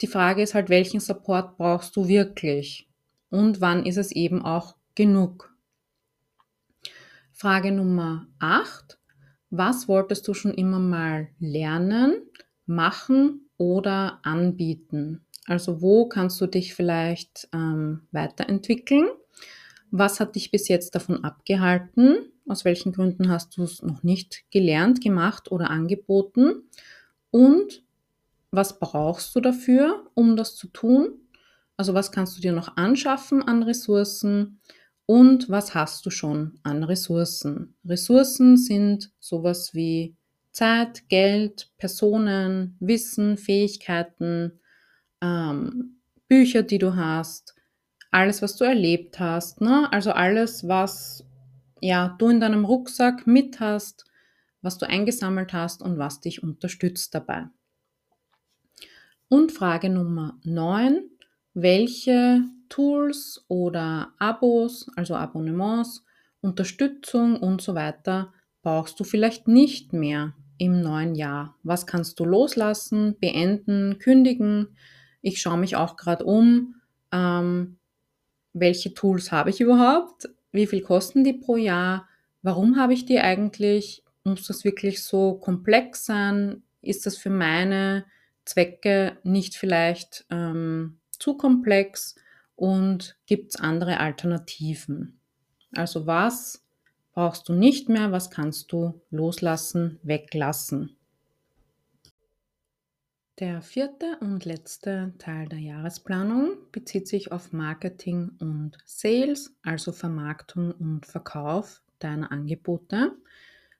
die 0.00 0.06
Frage 0.06 0.42
ist 0.42 0.54
halt, 0.54 0.68
welchen 0.68 1.00
Support 1.00 1.56
brauchst 1.56 1.94
du 1.96 2.08
wirklich? 2.08 2.88
Und 3.28 3.60
wann 3.60 3.86
ist 3.86 3.96
es 3.96 4.12
eben 4.12 4.42
auch 4.42 4.76
genug? 4.94 5.54
Frage 7.32 7.72
Nummer 7.72 8.26
8. 8.38 8.98
Was 9.50 9.88
wolltest 9.88 10.26
du 10.28 10.34
schon 10.34 10.54
immer 10.54 10.78
mal 10.78 11.28
lernen, 11.38 12.14
machen 12.66 13.48
oder 13.56 14.20
anbieten? 14.22 15.24
Also 15.46 15.82
wo 15.82 16.06
kannst 16.06 16.40
du 16.40 16.46
dich 16.46 16.74
vielleicht 16.74 17.48
ähm, 17.52 18.02
weiterentwickeln? 18.12 19.08
Was 19.90 20.20
hat 20.20 20.36
dich 20.36 20.50
bis 20.50 20.68
jetzt 20.68 20.94
davon 20.94 21.24
abgehalten? 21.24 22.30
Aus 22.50 22.64
welchen 22.64 22.90
Gründen 22.90 23.30
hast 23.30 23.56
du 23.56 23.62
es 23.62 23.80
noch 23.80 24.02
nicht 24.02 24.42
gelernt, 24.50 25.00
gemacht 25.00 25.52
oder 25.52 25.70
angeboten? 25.70 26.64
Und 27.30 27.84
was 28.50 28.80
brauchst 28.80 29.36
du 29.36 29.40
dafür, 29.40 30.10
um 30.14 30.34
das 30.34 30.56
zu 30.56 30.66
tun? 30.66 31.12
Also 31.76 31.94
was 31.94 32.10
kannst 32.10 32.36
du 32.36 32.40
dir 32.40 32.50
noch 32.50 32.76
anschaffen 32.76 33.40
an 33.46 33.62
Ressourcen? 33.62 34.58
Und 35.06 35.48
was 35.48 35.76
hast 35.76 36.04
du 36.06 36.10
schon 36.10 36.58
an 36.64 36.82
Ressourcen? 36.82 37.76
Ressourcen 37.84 38.56
sind 38.56 39.12
sowas 39.20 39.72
wie 39.72 40.16
Zeit, 40.50 41.08
Geld, 41.08 41.70
Personen, 41.78 42.76
Wissen, 42.80 43.36
Fähigkeiten, 43.36 44.58
ähm, 45.20 46.00
Bücher, 46.26 46.64
die 46.64 46.78
du 46.78 46.96
hast, 46.96 47.54
alles, 48.10 48.42
was 48.42 48.56
du 48.56 48.64
erlebt 48.64 49.20
hast. 49.20 49.60
Ne? 49.60 49.88
Also 49.92 50.10
alles, 50.10 50.66
was 50.66 51.24
ja, 51.80 52.16
du 52.18 52.28
in 52.28 52.40
deinem 52.40 52.64
Rucksack 52.64 53.26
mit 53.26 53.60
hast, 53.60 54.04
was 54.62 54.78
du 54.78 54.88
eingesammelt 54.88 55.52
hast 55.52 55.82
und 55.82 55.98
was 55.98 56.20
dich 56.20 56.42
unterstützt 56.42 57.14
dabei. 57.14 57.46
Und 59.28 59.52
Frage 59.52 59.88
Nummer 59.90 60.38
9. 60.44 61.02
Welche 61.54 62.42
Tools 62.68 63.44
oder 63.48 64.12
Abos, 64.18 64.90
also 64.96 65.14
Abonnements, 65.14 66.04
Unterstützung 66.40 67.36
und 67.36 67.60
so 67.60 67.74
weiter 67.74 68.32
brauchst 68.62 68.98
du 69.00 69.04
vielleicht 69.04 69.48
nicht 69.48 69.92
mehr 69.92 70.34
im 70.58 70.80
neuen 70.80 71.14
Jahr? 71.14 71.56
Was 71.62 71.86
kannst 71.86 72.20
du 72.20 72.24
loslassen, 72.24 73.16
beenden, 73.18 73.98
kündigen? 73.98 74.76
Ich 75.22 75.40
schaue 75.40 75.58
mich 75.58 75.76
auch 75.76 75.96
gerade 75.96 76.24
um. 76.24 76.76
Ähm, 77.12 77.78
welche 78.52 78.94
Tools 78.94 79.32
habe 79.32 79.50
ich 79.50 79.60
überhaupt? 79.60 80.28
Wie 80.52 80.66
viel 80.66 80.82
kosten 80.82 81.24
die 81.24 81.32
pro 81.32 81.56
Jahr? 81.56 82.08
Warum 82.42 82.76
habe 82.76 82.94
ich 82.94 83.06
die 83.06 83.20
eigentlich? 83.20 84.04
Muss 84.24 84.46
das 84.46 84.64
wirklich 84.64 85.02
so 85.02 85.34
komplex 85.34 86.04
sein? 86.04 86.62
Ist 86.82 87.06
das 87.06 87.16
für 87.16 87.30
meine 87.30 88.04
Zwecke 88.44 89.18
nicht 89.22 89.54
vielleicht 89.54 90.24
ähm, 90.30 90.98
zu 91.10 91.36
komplex? 91.36 92.16
Und 92.56 93.16
gibt 93.26 93.54
es 93.54 93.60
andere 93.60 94.00
Alternativen? 94.00 95.18
Also 95.74 96.06
was 96.06 96.62
brauchst 97.12 97.48
du 97.48 97.54
nicht 97.54 97.88
mehr, 97.88 98.12
was 98.12 98.30
kannst 98.30 98.72
du 98.72 99.00
loslassen, 99.10 99.98
weglassen? 100.02 100.96
Der 103.40 103.62
vierte 103.62 104.18
und 104.20 104.44
letzte 104.44 105.14
Teil 105.16 105.48
der 105.48 105.60
Jahresplanung 105.60 106.58
bezieht 106.72 107.08
sich 107.08 107.32
auf 107.32 107.54
Marketing 107.54 108.32
und 108.38 108.76
Sales, 108.84 109.56
also 109.62 109.92
Vermarktung 109.92 110.72
und 110.72 111.06
Verkauf 111.06 111.80
deiner 112.00 112.30
Angebote. 112.32 113.16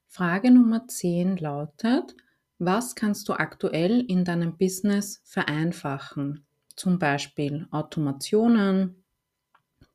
Frage 0.06 0.50
Nummer 0.50 0.88
10 0.88 1.36
lautet, 1.36 2.16
was 2.58 2.94
kannst 2.94 3.28
du 3.28 3.34
aktuell 3.34 4.00
in 4.00 4.24
deinem 4.24 4.56
Business 4.56 5.20
vereinfachen? 5.24 6.42
Zum 6.74 6.98
Beispiel 6.98 7.68
Automationen, 7.70 9.04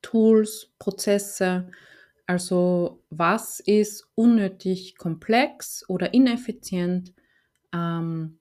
Tools, 0.04 0.74
Prozesse. 0.78 1.72
Also 2.28 3.02
was 3.10 3.62
ist 3.62 4.08
unnötig 4.14 4.96
komplex 4.96 5.84
oder 5.90 6.14
ineffizient? 6.14 7.14
Ähm, 7.74 8.38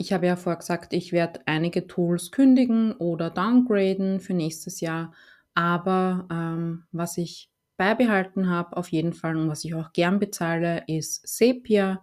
ich 0.00 0.12
habe 0.12 0.26
ja 0.26 0.36
vorher 0.36 0.58
gesagt, 0.58 0.92
ich 0.92 1.10
werde 1.12 1.40
einige 1.46 1.88
Tools 1.88 2.30
kündigen 2.30 2.92
oder 2.92 3.30
downgraden 3.30 4.20
für 4.20 4.32
nächstes 4.32 4.80
Jahr. 4.80 5.12
Aber 5.54 6.28
ähm, 6.30 6.84
was 6.92 7.18
ich 7.18 7.50
beibehalten 7.76 8.48
habe, 8.48 8.76
auf 8.76 8.92
jeden 8.92 9.12
Fall 9.12 9.36
und 9.36 9.48
was 9.48 9.64
ich 9.64 9.74
auch 9.74 9.92
gern 9.92 10.20
bezahle, 10.20 10.84
ist 10.86 11.26
Zapier. 11.26 12.00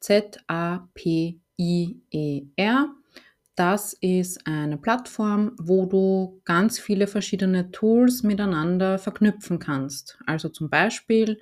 Z-A-P-I-E-R. 0.00 1.38
Das 3.54 3.92
ist 3.92 4.46
eine 4.48 4.78
Plattform, 4.78 5.52
wo 5.60 5.86
du 5.86 6.40
ganz 6.44 6.80
viele 6.80 7.06
verschiedene 7.06 7.70
Tools 7.70 8.24
miteinander 8.24 8.98
verknüpfen 8.98 9.60
kannst. 9.60 10.18
Also 10.26 10.48
zum 10.48 10.70
Beispiel, 10.70 11.40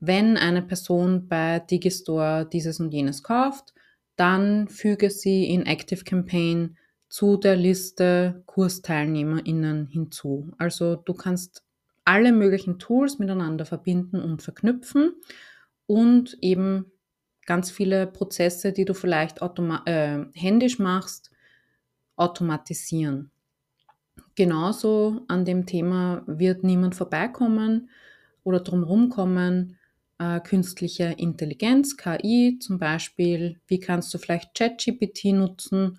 wenn 0.00 0.38
eine 0.38 0.62
Person 0.62 1.28
bei 1.28 1.58
Digistore 1.58 2.48
dieses 2.50 2.80
und 2.80 2.94
jenes 2.94 3.22
kauft, 3.22 3.74
dann 4.16 4.68
füge 4.68 5.10
sie 5.10 5.44
in 5.44 5.66
Active 5.66 6.04
Campaign 6.04 6.76
zu 7.08 7.36
der 7.36 7.56
Liste 7.56 8.42
KursteilnehmerInnen 8.46 9.86
hinzu. 9.86 10.52
Also 10.58 10.96
du 10.96 11.14
kannst 11.14 11.62
alle 12.04 12.32
möglichen 12.32 12.78
Tools 12.78 13.18
miteinander 13.18 13.64
verbinden 13.64 14.20
und 14.20 14.42
verknüpfen 14.42 15.14
und 15.86 16.36
eben 16.40 16.86
ganz 17.46 17.70
viele 17.70 18.06
Prozesse, 18.06 18.72
die 18.72 18.84
du 18.84 18.94
vielleicht 18.94 19.40
äh, 19.40 20.24
händisch 20.34 20.78
machst, 20.78 21.30
automatisieren. 22.16 23.30
Genauso 24.34 25.22
an 25.28 25.44
dem 25.44 25.66
Thema 25.66 26.22
wird 26.26 26.64
niemand 26.64 26.94
vorbeikommen 26.94 27.90
oder 28.44 28.60
drumherum 28.60 29.08
kommen, 29.08 29.78
äh, 30.18 30.40
künstliche 30.40 31.14
Intelligenz, 31.16 31.96
KI 31.96 32.58
zum 32.60 32.78
Beispiel. 32.78 33.60
Wie 33.66 33.80
kannst 33.80 34.12
du 34.14 34.18
vielleicht 34.18 34.54
ChatGPT 34.54 35.26
nutzen, 35.26 35.98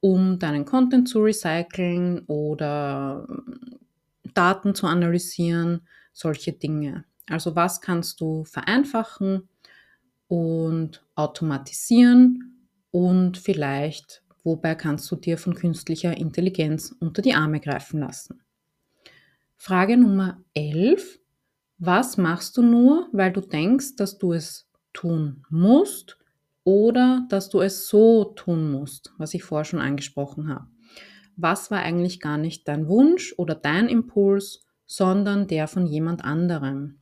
um 0.00 0.38
deinen 0.38 0.64
Content 0.64 1.08
zu 1.08 1.20
recyceln 1.20 2.20
oder 2.26 3.26
ähm, 3.28 3.78
Daten 4.34 4.74
zu 4.74 4.86
analysieren, 4.86 5.80
solche 6.12 6.52
Dinge. 6.52 7.04
Also 7.28 7.56
was 7.56 7.80
kannst 7.80 8.20
du 8.20 8.44
vereinfachen 8.44 9.48
und 10.28 11.04
automatisieren 11.14 12.68
und 12.90 13.36
vielleicht, 13.38 14.22
wobei 14.44 14.74
kannst 14.74 15.10
du 15.10 15.16
dir 15.16 15.38
von 15.38 15.54
künstlicher 15.54 16.16
Intelligenz 16.16 16.94
unter 17.00 17.22
die 17.22 17.34
Arme 17.34 17.60
greifen 17.60 18.00
lassen. 18.00 18.40
Frage 19.56 19.96
Nummer 19.96 20.40
11. 20.54 21.18
Was 21.80 22.16
machst 22.16 22.56
du 22.56 22.62
nur, 22.62 23.08
weil 23.12 23.32
du 23.32 23.40
denkst, 23.40 23.94
dass 23.94 24.18
du 24.18 24.32
es 24.32 24.68
tun 24.92 25.44
musst 25.48 26.18
oder 26.64 27.24
dass 27.28 27.50
du 27.50 27.60
es 27.60 27.86
so 27.86 28.24
tun 28.24 28.72
musst, 28.72 29.12
was 29.16 29.32
ich 29.32 29.44
vorher 29.44 29.64
schon 29.64 29.80
angesprochen 29.80 30.48
habe? 30.48 30.66
Was 31.36 31.70
war 31.70 31.78
eigentlich 31.78 32.18
gar 32.18 32.36
nicht 32.36 32.66
dein 32.66 32.88
Wunsch 32.88 33.32
oder 33.36 33.54
dein 33.54 33.88
Impuls, 33.88 34.66
sondern 34.86 35.46
der 35.46 35.68
von 35.68 35.86
jemand 35.86 36.24
anderem? 36.24 36.98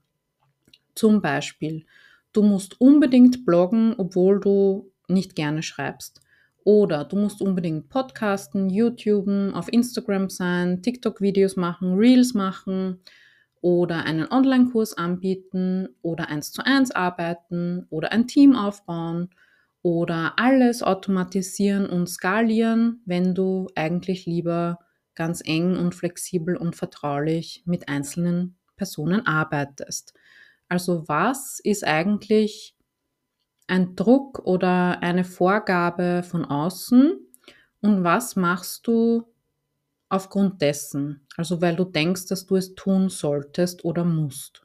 Zum 0.95 1.23
Beispiel, 1.23 1.87
du 2.35 2.43
musst 2.43 2.79
unbedingt 2.79 3.47
bloggen, 3.47 3.95
obwohl 3.97 4.41
du 4.41 4.93
nicht 5.09 5.37
gerne 5.37 5.63
schreibst. 5.63 6.21
Oder 6.65 7.05
du 7.05 7.17
musst 7.17 7.41
unbedingt 7.41 7.89
podcasten, 7.89 8.69
YouTuben, 8.69 9.55
auf 9.55 9.73
Instagram 9.73 10.29
sein, 10.29 10.83
TikTok-Videos 10.83 11.57
machen, 11.57 11.95
Reels 11.95 12.35
machen 12.35 13.01
oder 13.67 14.05
einen 14.05 14.31
Online-Kurs 14.31 14.97
anbieten 14.97 15.89
oder 16.01 16.29
eins 16.29 16.53
zu 16.53 16.65
eins 16.65 16.93
arbeiten 16.93 17.85
oder 17.91 18.13
ein 18.13 18.29
Team 18.29 18.55
aufbauen 18.55 19.31
oder 19.83 20.35
alles 20.37 20.85
automatisieren 20.85 21.85
und 21.87 22.09
skalieren, 22.09 23.03
wenn 23.07 23.35
du 23.35 23.67
eigentlich 23.75 24.25
lieber 24.25 24.79
ganz 25.17 25.43
eng 25.45 25.77
und 25.77 25.97
flexibel 25.97 26.57
und 26.57 26.77
vertraulich 26.77 27.65
mit 27.67 27.89
einzelnen 27.89 28.57
Personen 28.77 29.27
arbeitest. 29.27 30.15
Also 30.69 31.09
was 31.09 31.59
ist 31.59 31.83
eigentlich 31.83 32.77
ein 33.67 33.97
Druck 33.97 34.39
oder 34.45 35.03
eine 35.03 35.25
Vorgabe 35.25 36.23
von 36.23 36.45
außen 36.45 37.19
und 37.81 38.05
was 38.05 38.37
machst 38.37 38.87
du 38.87 39.25
aufgrund 40.09 40.63
dessen, 40.63 41.27
also 41.37 41.61
weil 41.61 41.77
du 41.77 41.85
denkst, 41.85 42.27
dass 42.27 42.47
du 42.47 42.57
es 42.57 42.75
tun 42.75 43.09
solltest 43.09 43.85
oder 43.85 44.05
musst. 44.05 44.63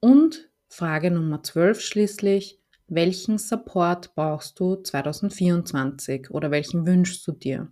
Und 0.00 0.48
Frage 0.68 1.10
Nummer 1.10 1.42
12 1.42 1.80
schließlich, 1.80 2.60
welchen 2.86 3.38
Support 3.38 4.14
brauchst 4.14 4.58
du 4.58 4.76
2024 4.76 6.30
oder 6.30 6.50
welchen 6.50 6.86
wünschst 6.86 7.26
du 7.26 7.32
dir? 7.32 7.68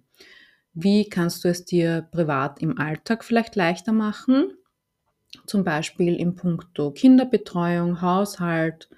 Wie 0.75 1.09
kannst 1.09 1.45
du 1.45 1.49
es 1.49 1.65
dir 1.65 2.09
privat 2.11 2.61
im 2.61 2.79
Alltag 2.79 3.25
vielleicht 3.25 3.57
leichter 3.57 3.93
machen? 3.93 4.53
Zum 5.47 5.65
Beispiel 5.65 6.17
im 6.17 6.37
Punkto 6.37 6.91
Kinderbetreuung, 6.93 8.01
Haushalt, 8.01 8.89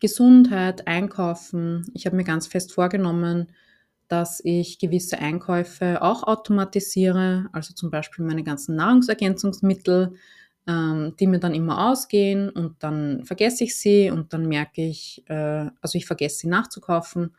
Gesundheit, 0.00 0.86
Einkaufen. 0.86 1.90
Ich 1.94 2.06
habe 2.06 2.16
mir 2.16 2.24
ganz 2.24 2.46
fest 2.46 2.72
vorgenommen, 2.72 3.52
dass 4.08 4.40
ich 4.44 4.78
gewisse 4.78 5.18
Einkäufe 5.18 6.02
auch 6.02 6.22
automatisiere, 6.22 7.48
also 7.52 7.74
zum 7.74 7.90
Beispiel 7.90 8.24
meine 8.24 8.44
ganzen 8.44 8.76
Nahrungsergänzungsmittel, 8.76 10.14
ähm, 10.66 11.14
die 11.18 11.26
mir 11.26 11.38
dann 11.38 11.54
immer 11.54 11.90
ausgehen 11.90 12.50
und 12.50 12.82
dann 12.82 13.24
vergesse 13.24 13.64
ich 13.64 13.78
sie 13.78 14.10
und 14.10 14.32
dann 14.32 14.46
merke 14.46 14.82
ich, 14.82 15.24
äh, 15.28 15.70
also 15.80 15.98
ich 15.98 16.06
vergesse 16.06 16.38
sie 16.38 16.48
nachzukaufen 16.48 17.36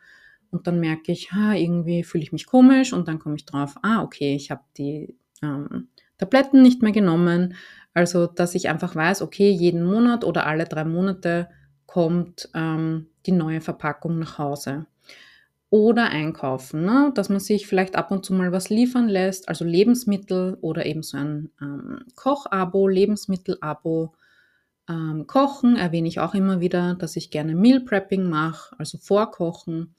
und 0.50 0.66
dann 0.66 0.80
merke 0.80 1.12
ich, 1.12 1.32
ha, 1.32 1.54
irgendwie 1.54 2.04
fühle 2.04 2.24
ich 2.24 2.32
mich 2.32 2.46
komisch 2.46 2.92
und 2.92 3.08
dann 3.08 3.18
komme 3.18 3.36
ich 3.36 3.44
drauf, 3.44 3.76
ah, 3.82 4.02
okay, 4.02 4.34
ich 4.34 4.50
habe 4.50 4.62
die 4.76 5.14
ähm, 5.42 5.88
Tabletten 6.16 6.62
nicht 6.62 6.82
mehr 6.82 6.92
genommen. 6.92 7.54
Also, 7.94 8.26
dass 8.26 8.54
ich 8.54 8.68
einfach 8.68 8.94
weiß, 8.94 9.22
okay, 9.22 9.50
jeden 9.50 9.84
Monat 9.84 10.24
oder 10.24 10.46
alle 10.46 10.64
drei 10.64 10.84
Monate 10.84 11.48
kommt 11.86 12.48
ähm, 12.54 13.08
die 13.26 13.32
neue 13.32 13.60
Verpackung 13.60 14.18
nach 14.18 14.38
Hause 14.38 14.86
oder 15.70 16.08
einkaufen, 16.08 16.84
ne? 16.84 17.12
dass 17.14 17.28
man 17.28 17.40
sich 17.40 17.66
vielleicht 17.66 17.96
ab 17.96 18.10
und 18.10 18.24
zu 18.24 18.32
mal 18.32 18.52
was 18.52 18.70
liefern 18.70 19.08
lässt, 19.08 19.48
also 19.48 19.64
Lebensmittel 19.64 20.56
oder 20.62 20.86
eben 20.86 21.02
so 21.02 21.18
ein 21.18 21.50
ähm, 21.60 22.04
Kochabo, 22.14 22.88
Lebensmittelabo. 22.88 24.14
Ähm, 24.88 25.26
Kochen 25.26 25.76
erwähne 25.76 26.08
ich 26.08 26.20
auch 26.20 26.34
immer 26.34 26.60
wieder, 26.60 26.94
dass 26.94 27.16
ich 27.16 27.30
gerne 27.30 27.54
Meal 27.54 27.80
Prepping 27.80 28.30
mache, 28.30 28.74
also 28.78 28.96
Vorkochen, 28.96 29.94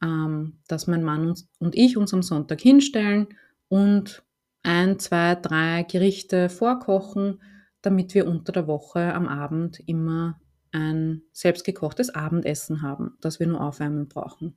ähm, 0.00 0.60
dass 0.68 0.86
mein 0.86 1.02
Mann 1.02 1.28
uns, 1.28 1.48
und 1.58 1.74
ich 1.74 1.96
uns 1.96 2.14
am 2.14 2.22
Sonntag 2.22 2.60
hinstellen 2.60 3.26
und 3.68 4.22
ein, 4.62 5.00
zwei, 5.00 5.34
drei 5.34 5.82
Gerichte 5.82 6.48
vorkochen, 6.48 7.42
damit 7.82 8.14
wir 8.14 8.28
unter 8.28 8.52
der 8.52 8.68
Woche 8.68 9.14
am 9.14 9.26
Abend 9.26 9.80
immer 9.86 10.40
ein 10.70 11.22
selbstgekochtes 11.32 12.10
Abendessen 12.10 12.82
haben, 12.82 13.16
das 13.20 13.40
wir 13.40 13.46
nur 13.48 13.60
aufwärmen 13.60 14.08
brauchen. 14.08 14.56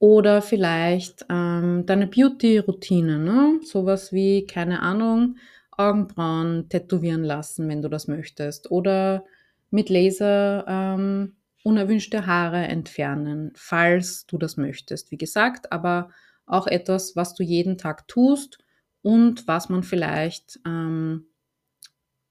Oder 0.00 0.42
vielleicht 0.42 1.26
ähm, 1.28 1.84
deine 1.86 2.06
Beauty-Routine, 2.06 3.18
ne? 3.18 3.60
Sowas 3.64 4.12
wie, 4.12 4.46
keine 4.46 4.80
Ahnung, 4.80 5.36
Augenbrauen 5.72 6.68
tätowieren 6.68 7.24
lassen, 7.24 7.68
wenn 7.68 7.82
du 7.82 7.88
das 7.88 8.06
möchtest. 8.06 8.70
Oder 8.70 9.24
mit 9.70 9.88
Laser 9.88 10.64
ähm, 10.68 11.36
unerwünschte 11.64 12.26
Haare 12.26 12.66
entfernen, 12.66 13.52
falls 13.56 14.26
du 14.26 14.38
das 14.38 14.56
möchtest. 14.56 15.10
Wie 15.10 15.18
gesagt, 15.18 15.72
aber 15.72 16.10
auch 16.46 16.66
etwas, 16.66 17.16
was 17.16 17.34
du 17.34 17.42
jeden 17.42 17.76
Tag 17.76 18.06
tust 18.08 18.58
und 19.02 19.46
was 19.48 19.68
man 19.68 19.82
vielleicht 19.82 20.60
ähm, 20.64 21.26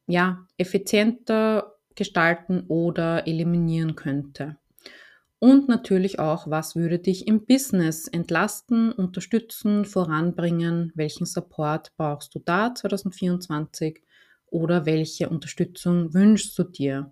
ja, 0.08 0.48
effizienter 0.58 1.76
gestalten 1.96 2.66
oder 2.68 3.28
eliminieren 3.28 3.96
könnte. 3.96 4.58
Und 5.40 5.68
natürlich 5.68 6.20
auch, 6.20 6.50
was 6.50 6.76
würde 6.76 6.98
dich 6.98 7.28
im 7.28 7.46
Business 7.46 8.08
entlasten, 8.08 8.92
unterstützen, 8.92 9.86
voranbringen? 9.86 10.92
Welchen 10.96 11.26
Support 11.26 11.94
brauchst 11.96 12.34
du 12.34 12.40
da 12.40 12.74
2024? 12.74 14.02
Oder 14.48 14.86
welche 14.86 15.30
Unterstützung 15.30 16.14
wünschst 16.14 16.58
du 16.58 16.64
dir? 16.64 17.12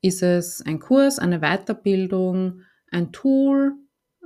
Ist 0.00 0.22
es 0.22 0.62
ein 0.62 0.80
Kurs, 0.80 1.18
eine 1.18 1.40
Weiterbildung, 1.40 2.62
ein 2.90 3.12
Tool, 3.12 3.74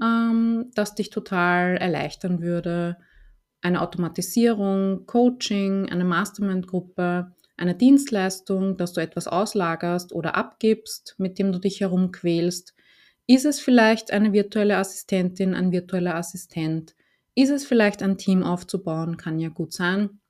ähm, 0.00 0.70
das 0.74 0.94
dich 0.94 1.10
total 1.10 1.76
erleichtern 1.76 2.40
würde? 2.40 2.98
Eine 3.62 3.80
Automatisierung, 3.80 5.06
Coaching, 5.06 5.88
eine 5.90 6.04
Mastermind-Gruppe, 6.04 7.32
eine 7.56 7.74
Dienstleistung, 7.74 8.76
dass 8.76 8.92
du 8.92 9.00
etwas 9.00 9.26
auslagerst 9.26 10.12
oder 10.12 10.36
abgibst, 10.36 11.16
mit 11.18 11.38
dem 11.40 11.50
du 11.50 11.58
dich 11.58 11.80
herumquälst? 11.80 12.73
Ist 13.26 13.46
es 13.46 13.58
vielleicht 13.58 14.10
eine 14.10 14.32
virtuelle 14.32 14.76
Assistentin, 14.76 15.54
ein 15.54 15.72
virtueller 15.72 16.14
Assistent? 16.14 16.94
Ist 17.34 17.50
es 17.50 17.64
vielleicht 17.64 18.02
ein 18.02 18.18
Team 18.18 18.42
aufzubauen? 18.42 19.16
Kann 19.16 19.38
ja 19.38 19.48
gut 19.48 19.72
sein. 19.72 20.20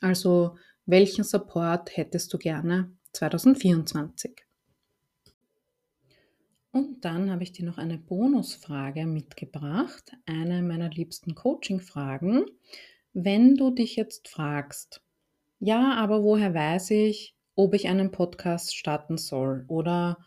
Also, 0.00 0.56
welchen 0.84 1.24
Support 1.24 1.96
hättest 1.96 2.32
du 2.32 2.38
gerne 2.38 2.92
2024? 3.12 4.44
Und 6.72 7.04
dann 7.04 7.30
habe 7.30 7.42
ich 7.42 7.52
dir 7.52 7.64
noch 7.64 7.78
eine 7.78 7.98
Bonusfrage 7.98 9.06
mitgebracht, 9.06 10.12
eine 10.26 10.62
meiner 10.62 10.90
liebsten 10.90 11.34
Coaching-Fragen. 11.34 12.44
Wenn 13.12 13.56
du 13.56 13.70
dich 13.70 13.96
jetzt 13.96 14.28
fragst, 14.28 15.02
ja, 15.58 15.94
aber 15.94 16.22
woher 16.22 16.54
weiß 16.54 16.92
ich, 16.92 17.34
ob 17.56 17.74
ich 17.74 17.88
einen 17.88 18.12
Podcast 18.12 18.76
starten 18.76 19.18
soll 19.18 19.64
oder 19.66 20.18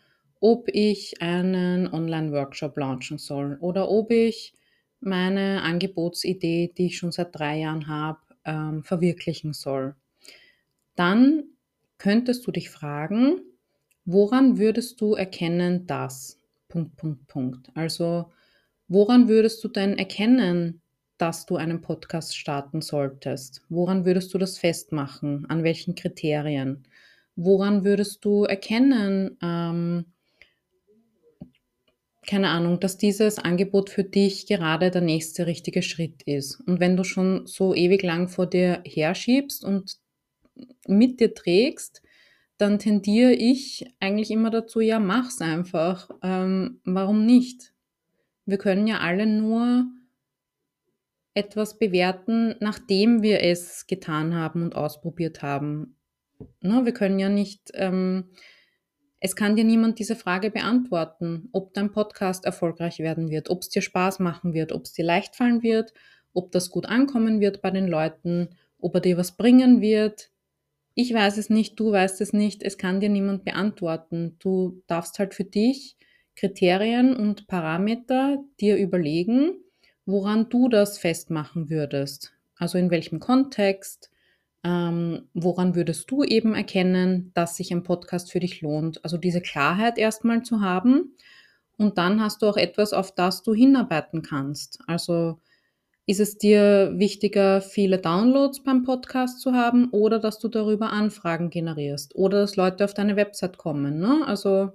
ob 0.44 0.68
ich 0.68 1.22
einen 1.22 1.90
Online-Workshop 1.90 2.76
launchen 2.76 3.16
soll 3.16 3.56
oder 3.60 3.88
ob 3.88 4.10
ich 4.10 4.52
meine 5.00 5.62
Angebotsidee, 5.62 6.74
die 6.76 6.86
ich 6.86 6.98
schon 6.98 7.12
seit 7.12 7.34
drei 7.34 7.60
Jahren 7.60 7.88
habe, 7.88 8.18
ähm, 8.44 8.84
verwirklichen 8.84 9.54
soll. 9.54 9.94
Dann 10.96 11.44
könntest 11.96 12.46
du 12.46 12.52
dich 12.52 12.68
fragen, 12.68 13.40
woran 14.04 14.58
würdest 14.58 15.00
du 15.00 15.14
erkennen, 15.14 15.86
dass? 15.86 16.38
Punkt, 16.68 16.94
Punkt, 16.96 17.26
Punkt. 17.26 17.70
Also, 17.74 18.30
woran 18.86 19.28
würdest 19.28 19.64
du 19.64 19.68
denn 19.68 19.96
erkennen, 19.96 20.82
dass 21.16 21.46
du 21.46 21.56
einen 21.56 21.80
Podcast 21.80 22.36
starten 22.36 22.82
solltest? 22.82 23.62
Woran 23.70 24.04
würdest 24.04 24.34
du 24.34 24.36
das 24.36 24.58
festmachen? 24.58 25.46
An 25.48 25.62
welchen 25.62 25.94
Kriterien? 25.94 26.86
Woran 27.34 27.82
würdest 27.82 28.22
du 28.26 28.44
erkennen, 28.44 29.38
ähm, 29.42 30.04
keine 32.26 32.48
Ahnung, 32.48 32.80
dass 32.80 32.96
dieses 32.96 33.38
Angebot 33.38 33.90
für 33.90 34.04
dich 34.04 34.46
gerade 34.46 34.90
der 34.90 35.02
nächste 35.02 35.46
richtige 35.46 35.82
Schritt 35.82 36.22
ist. 36.22 36.60
Und 36.66 36.80
wenn 36.80 36.96
du 36.96 37.04
schon 37.04 37.46
so 37.46 37.74
ewig 37.74 38.02
lang 38.02 38.28
vor 38.28 38.46
dir 38.46 38.82
herschiebst 38.84 39.64
und 39.64 39.98
mit 40.86 41.20
dir 41.20 41.34
trägst, 41.34 42.02
dann 42.56 42.78
tendiere 42.78 43.32
ich 43.32 43.84
eigentlich 44.00 44.30
immer 44.30 44.50
dazu, 44.50 44.80
ja, 44.80 45.00
mach's 45.00 45.40
einfach. 45.40 46.08
Ähm, 46.22 46.80
warum 46.84 47.26
nicht? 47.26 47.72
Wir 48.46 48.58
können 48.58 48.86
ja 48.86 49.00
alle 49.00 49.26
nur 49.26 49.86
etwas 51.34 51.78
bewerten, 51.78 52.54
nachdem 52.60 53.22
wir 53.22 53.42
es 53.42 53.86
getan 53.86 54.34
haben 54.34 54.62
und 54.62 54.76
ausprobiert 54.76 55.42
haben. 55.42 55.96
Ne, 56.60 56.84
wir 56.84 56.92
können 56.92 57.18
ja 57.18 57.28
nicht 57.28 57.72
ähm, 57.74 58.30
es 59.24 59.36
kann 59.36 59.56
dir 59.56 59.64
niemand 59.64 59.98
diese 59.98 60.16
Frage 60.16 60.50
beantworten, 60.50 61.48
ob 61.52 61.72
dein 61.72 61.92
Podcast 61.92 62.44
erfolgreich 62.44 62.98
werden 62.98 63.30
wird, 63.30 63.48
ob 63.48 63.62
es 63.62 63.70
dir 63.70 63.80
Spaß 63.80 64.18
machen 64.18 64.52
wird, 64.52 64.70
ob 64.70 64.84
es 64.84 64.92
dir 64.92 65.06
leicht 65.06 65.34
fallen 65.34 65.62
wird, 65.62 65.94
ob 66.34 66.52
das 66.52 66.68
gut 66.68 66.84
ankommen 66.84 67.40
wird 67.40 67.62
bei 67.62 67.70
den 67.70 67.86
Leuten, 67.86 68.50
ob 68.78 68.96
er 68.96 69.00
dir 69.00 69.16
was 69.16 69.38
bringen 69.38 69.80
wird. 69.80 70.30
Ich 70.92 71.14
weiß 71.14 71.38
es 71.38 71.48
nicht, 71.48 71.80
du 71.80 71.90
weißt 71.90 72.20
es 72.20 72.34
nicht, 72.34 72.62
es 72.62 72.76
kann 72.76 73.00
dir 73.00 73.08
niemand 73.08 73.46
beantworten. 73.46 74.36
Du 74.40 74.82
darfst 74.88 75.18
halt 75.18 75.32
für 75.32 75.44
dich 75.44 75.96
Kriterien 76.36 77.16
und 77.16 77.46
Parameter 77.46 78.44
dir 78.60 78.76
überlegen, 78.76 79.54
woran 80.04 80.50
du 80.50 80.68
das 80.68 80.98
festmachen 80.98 81.70
würdest. 81.70 82.34
Also 82.58 82.76
in 82.76 82.90
welchem 82.90 83.20
Kontext, 83.20 84.10
ähm, 84.64 85.28
woran 85.34 85.74
würdest 85.74 86.10
du 86.10 86.24
eben 86.24 86.54
erkennen, 86.54 87.30
dass 87.34 87.56
sich 87.56 87.72
ein 87.72 87.82
Podcast 87.82 88.32
für 88.32 88.40
dich 88.40 88.62
lohnt? 88.62 89.04
Also 89.04 89.18
diese 89.18 89.42
Klarheit 89.42 89.98
erstmal 89.98 90.42
zu 90.42 90.60
haben. 90.60 91.14
Und 91.76 91.98
dann 91.98 92.20
hast 92.20 92.40
du 92.42 92.46
auch 92.46 92.56
etwas, 92.56 92.92
auf 92.92 93.14
das 93.14 93.42
du 93.42 93.52
hinarbeiten 93.52 94.22
kannst. 94.22 94.80
Also 94.86 95.38
ist 96.06 96.20
es 96.20 96.38
dir 96.38 96.92
wichtiger, 96.96 97.60
viele 97.60 97.98
Downloads 97.98 98.62
beim 98.62 98.84
Podcast 98.84 99.40
zu 99.40 99.52
haben 99.52 99.88
oder 99.90 100.18
dass 100.18 100.38
du 100.38 100.48
darüber 100.48 100.90
Anfragen 100.90 101.50
generierst 101.50 102.14
oder 102.14 102.40
dass 102.40 102.56
Leute 102.56 102.84
auf 102.84 102.94
deine 102.94 103.16
Website 103.16 103.58
kommen? 103.58 103.98
Ne? 103.98 104.22
Also 104.26 104.72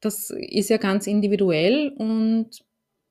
das 0.00 0.30
ist 0.30 0.70
ja 0.70 0.76
ganz 0.76 1.06
individuell 1.06 1.92
und 1.96 2.64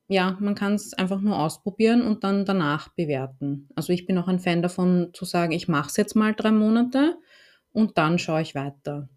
ja, 0.08 0.36
man 0.40 0.54
kann 0.54 0.74
es 0.74 0.92
einfach 0.94 1.20
nur 1.20 1.38
ausprobieren 1.38 2.02
und 2.02 2.24
dann 2.24 2.44
danach 2.44 2.88
bewerten. 2.90 3.68
Also 3.74 3.92
ich 3.92 4.06
bin 4.06 4.18
auch 4.18 4.28
ein 4.28 4.38
Fan 4.38 4.62
davon 4.62 5.10
zu 5.14 5.24
sagen, 5.24 5.52
ich 5.52 5.68
mache 5.68 5.88
es 5.88 5.96
jetzt 5.96 6.14
mal 6.14 6.34
drei 6.34 6.52
Monate 6.52 7.16
und 7.72 7.96
dann 7.96 8.18
schaue 8.18 8.42
ich 8.42 8.54
weiter. 8.54 9.08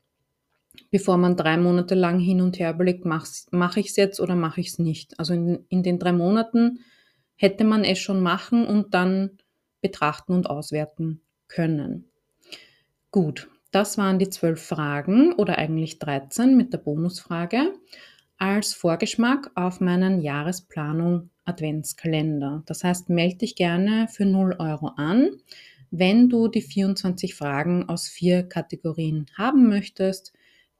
Bevor 0.91 1.17
man 1.17 1.35
drei 1.35 1.57
Monate 1.57 1.95
lang 1.95 2.19
hin 2.19 2.39
und 2.39 2.59
her 2.59 2.73
überlegt, 2.73 3.03
mache 3.05 3.79
ich 3.79 3.87
es 3.87 3.95
jetzt 3.95 4.19
oder 4.19 4.35
mache 4.35 4.61
ich 4.61 4.67
es 4.67 4.79
nicht. 4.79 5.19
Also 5.19 5.33
in, 5.33 5.65
in 5.69 5.83
den 5.83 5.99
drei 5.99 6.13
Monaten 6.13 6.79
hätte 7.35 7.63
man 7.63 7.83
es 7.83 7.99
schon 7.99 8.21
machen 8.21 8.65
und 8.65 8.93
dann 8.93 9.37
betrachten 9.81 10.33
und 10.33 10.49
auswerten 10.49 11.21
können. 11.47 12.05
Gut, 13.11 13.49
das 13.71 13.97
waren 13.97 14.19
die 14.19 14.29
zwölf 14.29 14.61
Fragen 14.61 15.33
oder 15.33 15.57
eigentlich 15.57 15.99
13 15.99 16.55
mit 16.55 16.73
der 16.73 16.77
Bonusfrage 16.79 17.73
als 18.37 18.73
Vorgeschmack 18.73 19.51
auf 19.55 19.81
meinen 19.81 20.21
Jahresplanung 20.21 21.29
Adventskalender. 21.45 22.63
Das 22.65 22.83
heißt, 22.83 23.09
melde 23.09 23.37
dich 23.37 23.55
gerne 23.55 24.07
für 24.09 24.25
0 24.25 24.55
Euro 24.59 24.91
an, 24.97 25.29
wenn 25.91 26.29
du 26.29 26.47
die 26.47 26.61
24 26.61 27.35
Fragen 27.35 27.87
aus 27.87 28.07
vier 28.07 28.43
Kategorien 28.43 29.25
haben 29.37 29.69
möchtest. 29.69 30.33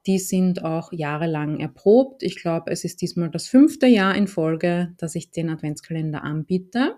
Die 0.05 0.19
sind 0.19 0.63
auch 0.63 0.91
jahrelang 0.91 1.59
erprobt. 1.59 2.23
Ich 2.23 2.37
glaube, 2.37 2.71
es 2.71 2.83
ist 2.83 3.01
diesmal 3.01 3.29
das 3.29 3.47
fünfte 3.47 3.87
Jahr 3.87 4.15
in 4.15 4.27
Folge, 4.27 4.93
dass 4.97 5.15
ich 5.15 5.31
den 5.31 5.49
Adventskalender 5.49 6.23
anbiete. 6.23 6.95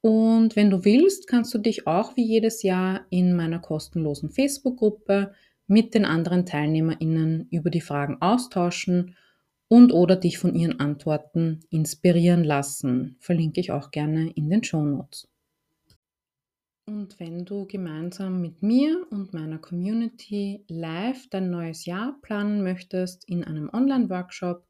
Und 0.00 0.56
wenn 0.56 0.70
du 0.70 0.84
willst, 0.84 1.26
kannst 1.26 1.52
du 1.54 1.58
dich 1.58 1.86
auch 1.86 2.16
wie 2.16 2.24
jedes 2.24 2.62
Jahr 2.62 3.06
in 3.10 3.34
meiner 3.34 3.58
kostenlosen 3.58 4.30
Facebook-Gruppe 4.30 5.32
mit 5.66 5.94
den 5.94 6.04
anderen 6.04 6.46
TeilnehmerInnen 6.46 7.48
über 7.50 7.70
die 7.70 7.80
Fragen 7.80 8.16
austauschen 8.20 9.16
und 9.68 9.92
oder 9.92 10.16
dich 10.16 10.38
von 10.38 10.54
ihren 10.54 10.80
Antworten 10.80 11.60
inspirieren 11.70 12.42
lassen. 12.42 13.16
Verlinke 13.20 13.60
ich 13.60 13.70
auch 13.70 13.90
gerne 13.90 14.30
in 14.30 14.48
den 14.48 14.64
Show 14.64 14.82
Notes. 14.82 15.28
Und 16.86 17.20
wenn 17.20 17.44
du 17.44 17.66
gemeinsam 17.66 18.40
mit 18.40 18.62
mir 18.62 19.06
und 19.10 19.34
meiner 19.34 19.58
Community 19.58 20.64
live 20.68 21.28
dein 21.28 21.50
neues 21.50 21.84
Jahr 21.84 22.16
planen 22.22 22.62
möchtest 22.62 23.28
in 23.28 23.44
einem 23.44 23.68
Online-Workshop, 23.70 24.64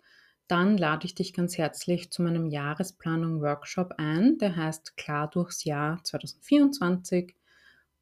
dann 0.48 0.76
lade 0.76 1.06
ich 1.06 1.14
dich 1.14 1.32
ganz 1.32 1.58
herzlich 1.58 2.10
zu 2.10 2.22
meinem 2.22 2.48
Jahresplanung-Workshop 2.48 3.94
ein. 3.98 4.36
Der 4.38 4.56
heißt 4.56 4.96
Klar 4.96 5.30
durchs 5.30 5.62
Jahr 5.62 6.02
2024. 6.02 7.36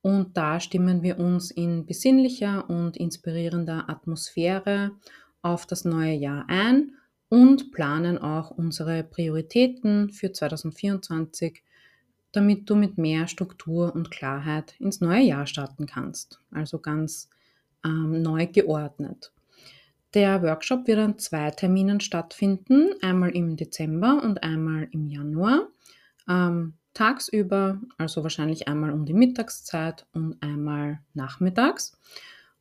Und 0.00 0.36
da 0.36 0.60
stimmen 0.60 1.02
wir 1.02 1.18
uns 1.18 1.50
in 1.50 1.84
besinnlicher 1.84 2.70
und 2.70 2.96
inspirierender 2.96 3.90
Atmosphäre 3.90 4.92
auf 5.46 5.64
das 5.64 5.84
neue 5.84 6.14
Jahr 6.14 6.44
ein 6.48 6.92
und 7.28 7.70
planen 7.72 8.18
auch 8.18 8.50
unsere 8.50 9.04
Prioritäten 9.04 10.10
für 10.10 10.32
2024, 10.32 11.62
damit 12.32 12.68
du 12.68 12.74
mit 12.74 12.98
mehr 12.98 13.28
Struktur 13.28 13.94
und 13.94 14.10
Klarheit 14.10 14.74
ins 14.80 15.00
neue 15.00 15.22
Jahr 15.22 15.46
starten 15.46 15.86
kannst. 15.86 16.40
Also 16.50 16.78
ganz 16.78 17.30
ähm, 17.84 18.22
neu 18.22 18.46
geordnet. 18.46 19.32
Der 20.14 20.42
Workshop 20.42 20.86
wird 20.86 20.98
an 20.98 21.18
zwei 21.18 21.50
Terminen 21.50 22.00
stattfinden, 22.00 22.90
einmal 23.02 23.30
im 23.30 23.56
Dezember 23.56 24.22
und 24.22 24.42
einmal 24.42 24.88
im 24.90 25.06
Januar. 25.06 25.68
Ähm, 26.28 26.74
tagsüber, 26.94 27.80
also 27.98 28.22
wahrscheinlich 28.22 28.66
einmal 28.66 28.92
um 28.92 29.04
die 29.04 29.14
Mittagszeit 29.14 30.06
und 30.12 30.42
einmal 30.42 31.00
nachmittags. 31.14 31.98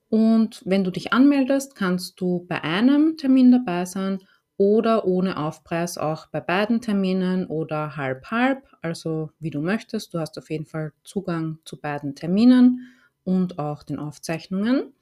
Und 0.09 0.61
wenn 0.65 0.83
du 0.83 0.91
dich 0.91 1.13
anmeldest, 1.13 1.75
kannst 1.75 2.21
du 2.21 2.45
bei 2.47 2.63
einem 2.63 3.17
Termin 3.17 3.51
dabei 3.51 3.85
sein 3.85 4.19
oder 4.57 5.05
ohne 5.05 5.37
Aufpreis 5.37 5.97
auch 5.97 6.27
bei 6.27 6.39
beiden 6.39 6.79
Terminen 6.79 7.47
oder 7.47 7.97
halb-halb, 7.97 8.67
also 8.81 9.31
wie 9.39 9.49
du 9.49 9.61
möchtest. 9.61 10.13
Du 10.13 10.19
hast 10.19 10.37
auf 10.37 10.49
jeden 10.49 10.65
Fall 10.65 10.93
Zugang 11.03 11.57
zu 11.65 11.79
beiden 11.79 12.15
Terminen 12.15 12.87
und 13.23 13.59
auch 13.59 13.83
den 13.83 13.99
Aufzeichnungen. 13.99 14.93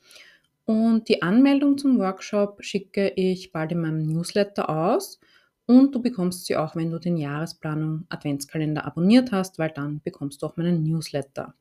Und 0.65 1.09
die 1.09 1.21
Anmeldung 1.21 1.77
zum 1.77 1.99
Workshop 1.99 2.63
schicke 2.63 3.09
ich 3.09 3.51
bald 3.51 3.73
in 3.73 3.81
meinem 3.81 4.07
Newsletter 4.07 4.69
aus. 4.69 5.19
Und 5.65 5.93
du 5.93 6.01
bekommst 6.01 6.45
sie 6.45 6.57
auch, 6.57 6.75
wenn 6.75 6.91
du 6.91 6.99
den 6.99 7.17
Jahresplanung 7.17 8.05
Adventskalender 8.09 8.85
abonniert 8.85 9.31
hast, 9.31 9.59
weil 9.59 9.71
dann 9.71 10.01
bekommst 10.01 10.41
du 10.41 10.47
auch 10.47 10.57
meinen 10.57 10.83
Newsletter. 10.83 11.53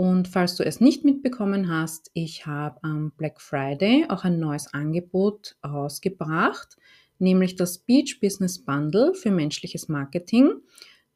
Und 0.00 0.28
falls 0.28 0.56
du 0.56 0.64
es 0.64 0.80
nicht 0.80 1.04
mitbekommen 1.04 1.68
hast, 1.68 2.10
ich 2.14 2.46
habe 2.46 2.82
am 2.82 3.10
Black 3.18 3.38
Friday 3.38 4.06
auch 4.08 4.24
ein 4.24 4.40
neues 4.40 4.72
Angebot 4.72 5.56
rausgebracht, 5.62 6.78
nämlich 7.18 7.56
das 7.56 7.76
Beach 7.76 8.18
Business 8.18 8.58
Bundle 8.64 9.12
für 9.12 9.30
menschliches 9.30 9.90
Marketing. 9.90 10.52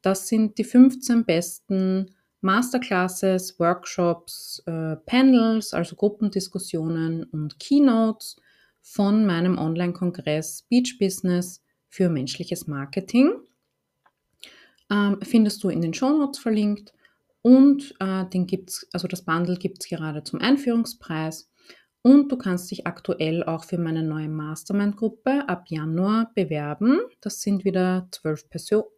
Das 0.03 0.27
sind 0.27 0.59
die 0.59 0.63
15 0.63 1.25
besten 1.25 2.11
Masterclasses, 2.41 3.59
Workshops, 3.59 4.61
äh, 4.67 4.97
Panels, 4.97 5.73
also 5.73 5.95
Gruppendiskussionen 5.95 7.23
und 7.23 7.59
Keynotes 7.59 8.35
von 8.83 9.25
meinem 9.25 9.57
Online-Kongress 9.57 10.61
Beach 10.69 10.99
Business 10.99 11.63
für 11.87 12.07
menschliches 12.07 12.67
Marketing. 12.67 13.33
Ähm, 14.91 15.17
findest 15.23 15.63
du 15.63 15.69
in 15.69 15.81
den 15.81 15.95
Show 15.95 16.15
Notes 16.15 16.37
verlinkt 16.37 16.93
und 17.45 17.93
äh, 17.99 18.25
den 18.25 18.47
gibt's, 18.47 18.87
also 18.91 19.07
das 19.07 19.23
Bundle 19.23 19.57
gibt 19.57 19.83
es 19.83 19.87
gerade 19.87 20.23
zum 20.23 20.41
Einführungspreis. 20.41 21.47
Und 22.01 22.31
du 22.31 22.37
kannst 22.37 22.71
dich 22.71 22.87
aktuell 22.87 23.43
auch 23.43 23.65
für 23.65 23.77
meine 23.77 24.01
neue 24.01 24.29
Mastermind-Gruppe 24.29 25.47
ab 25.47 25.65
Januar 25.67 26.31
bewerben. 26.33 27.01
Das 27.21 27.41
sind 27.41 27.63
wieder 27.63 28.07
zwölf, 28.09 28.49
Perso 28.49 28.91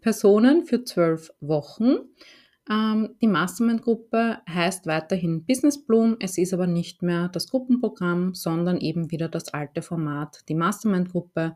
Personen 0.00 0.64
für 0.64 0.82
zwölf 0.82 1.30
Wochen. 1.38 1.98
Ähm, 2.68 3.14
die 3.22 3.28
Mastermind-Gruppe 3.28 4.38
heißt 4.48 4.86
weiterhin 4.86 5.44
Business 5.44 5.86
Bloom. 5.86 6.16
Es 6.18 6.36
ist 6.36 6.52
aber 6.52 6.66
nicht 6.66 7.00
mehr 7.00 7.28
das 7.28 7.48
Gruppenprogramm, 7.48 8.34
sondern 8.34 8.78
eben 8.78 9.12
wieder 9.12 9.28
das 9.28 9.54
alte 9.54 9.82
Format, 9.82 10.40
die 10.48 10.56
Mastermind-Gruppe, 10.56 11.54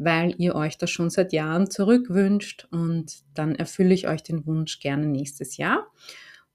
weil 0.00 0.34
ihr 0.38 0.54
euch 0.54 0.78
das 0.78 0.90
schon 0.90 1.10
seit 1.10 1.32
Jahren 1.32 1.70
zurückwünscht 1.70 2.66
und 2.70 3.22
dann 3.34 3.54
erfülle 3.54 3.94
ich 3.94 4.08
euch 4.08 4.22
den 4.22 4.46
Wunsch 4.46 4.80
gerne 4.80 5.06
nächstes 5.06 5.56
Jahr. 5.56 5.86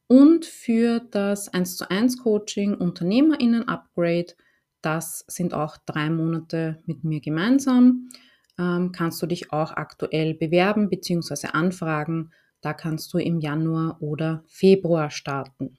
Und 0.07 0.45
für 0.45 0.99
das 1.11 1.47
1 1.53 1.77
zu 1.77 1.89
1 1.89 2.17
Coaching 2.17 2.75
UnternehmerInnen 2.75 3.67
Upgrade, 3.67 4.33
das 4.81 5.25
sind 5.27 5.53
auch 5.53 5.77
drei 5.85 6.09
Monate 6.09 6.81
mit 6.85 7.03
mir 7.03 7.21
gemeinsam 7.21 8.09
ähm, 8.57 8.91
kannst 8.91 9.21
du 9.21 9.25
dich 9.25 9.51
auch 9.51 9.71
aktuell 9.71 10.33
bewerben 10.33 10.89
bzw. 10.89 11.47
anfragen. 11.53 12.31
Da 12.61 12.73
kannst 12.73 13.13
du 13.13 13.17
im 13.17 13.39
Januar 13.39 14.01
oder 14.01 14.43
Februar 14.47 15.11
starten. 15.11 15.77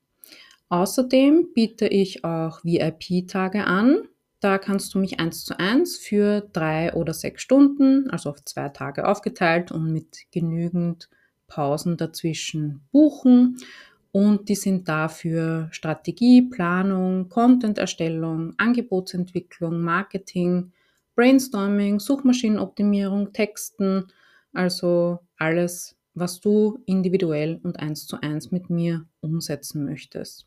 Außerdem 0.68 1.48
biete 1.54 1.86
ich 1.86 2.24
auch 2.24 2.64
VIP-Tage 2.64 3.64
an. 3.64 4.08
Da 4.40 4.58
kannst 4.58 4.94
du 4.94 4.98
mich 4.98 5.18
eins 5.18 5.44
zu 5.44 5.58
eins 5.58 5.96
für 5.96 6.40
drei 6.52 6.92
oder 6.94 7.14
sechs 7.14 7.42
Stunden, 7.42 8.10
also 8.10 8.30
auf 8.30 8.44
zwei 8.44 8.68
Tage 8.68 9.06
aufgeteilt 9.08 9.72
und 9.72 9.92
mit 9.92 10.30
genügend 10.30 11.08
Pausen 11.48 11.96
dazwischen 11.96 12.82
buchen. 12.92 13.58
Und 14.12 14.48
die 14.48 14.54
sind 14.54 14.88
dafür 14.88 15.68
Strategie, 15.72 16.42
Planung, 16.42 17.28
Content-Erstellung, 17.28 18.54
Angebotsentwicklung, 18.58 19.80
Marketing, 19.80 20.72
Brainstorming, 21.14 21.98
Suchmaschinenoptimierung, 22.00 23.32
Texten, 23.32 24.06
also 24.52 25.18
alles, 25.38 25.96
was 26.14 26.40
du 26.40 26.78
individuell 26.86 27.60
und 27.62 27.78
eins 27.78 28.06
zu 28.06 28.20
eins 28.20 28.50
mit 28.50 28.70
mir 28.70 29.06
umsetzen 29.20 29.84
möchtest. 29.84 30.46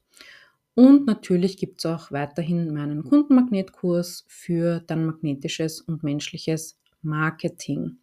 Und 0.76 1.06
natürlich 1.06 1.58
gibt 1.58 1.80
es 1.80 1.86
auch 1.86 2.12
weiterhin 2.12 2.74
meinen 2.74 3.04
Kundenmagnetkurs 3.04 4.26
für 4.28 4.80
dein 4.80 5.06
magnetisches 5.06 5.82
und 5.82 6.04
menschliches 6.04 6.80
Marketing. 7.02 7.98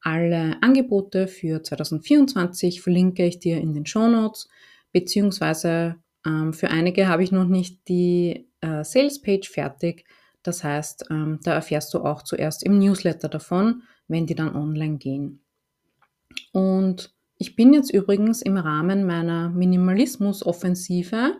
Alle 0.00 0.56
Angebote 0.62 1.28
für 1.28 1.62
2024 1.62 2.80
verlinke 2.80 3.26
ich 3.26 3.38
dir 3.38 3.58
in 3.58 3.74
den 3.74 3.86
Show 3.86 4.08
Notes, 4.08 4.48
beziehungsweise 4.92 5.96
ähm, 6.24 6.52
für 6.52 6.70
einige 6.70 7.08
habe 7.08 7.22
ich 7.22 7.32
noch 7.32 7.46
nicht 7.46 7.88
die 7.88 8.48
äh, 8.60 8.84
Sales 8.84 9.20
Page 9.20 9.48
fertig. 9.48 10.04
Das 10.42 10.62
heißt, 10.64 11.06
ähm, 11.10 11.40
da 11.42 11.54
erfährst 11.54 11.92
du 11.94 12.00
auch 12.00 12.22
zuerst 12.22 12.62
im 12.62 12.78
Newsletter 12.78 13.28
davon, 13.28 13.82
wenn 14.06 14.26
die 14.26 14.34
dann 14.34 14.54
online 14.54 14.98
gehen. 14.98 15.42
Und 16.52 17.12
ich 17.36 17.56
bin 17.56 17.72
jetzt 17.72 17.92
übrigens 17.92 18.42
im 18.42 18.56
Rahmen 18.56 19.04
meiner 19.06 19.48
Minimalismus-Offensive 19.50 21.36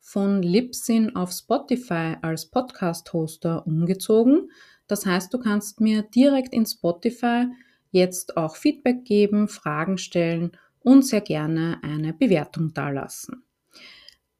von 0.00 0.42
Libsyn 0.42 1.14
auf 1.14 1.30
Spotify 1.30 2.16
als 2.22 2.46
Podcast-Hoster 2.46 3.66
umgezogen. 3.66 4.50
Das 4.86 5.06
heißt, 5.06 5.32
du 5.32 5.38
kannst 5.38 5.80
mir 5.80 6.02
direkt 6.02 6.52
in 6.52 6.66
Spotify 6.66 7.46
jetzt 7.90 8.36
auch 8.36 8.56
Feedback 8.56 9.04
geben, 9.04 9.46
Fragen 9.46 9.98
stellen 9.98 10.52
und 10.80 11.04
sehr 11.04 11.20
gerne 11.20 11.78
eine 11.82 12.12
Bewertung 12.12 12.72
dalassen. 12.72 13.44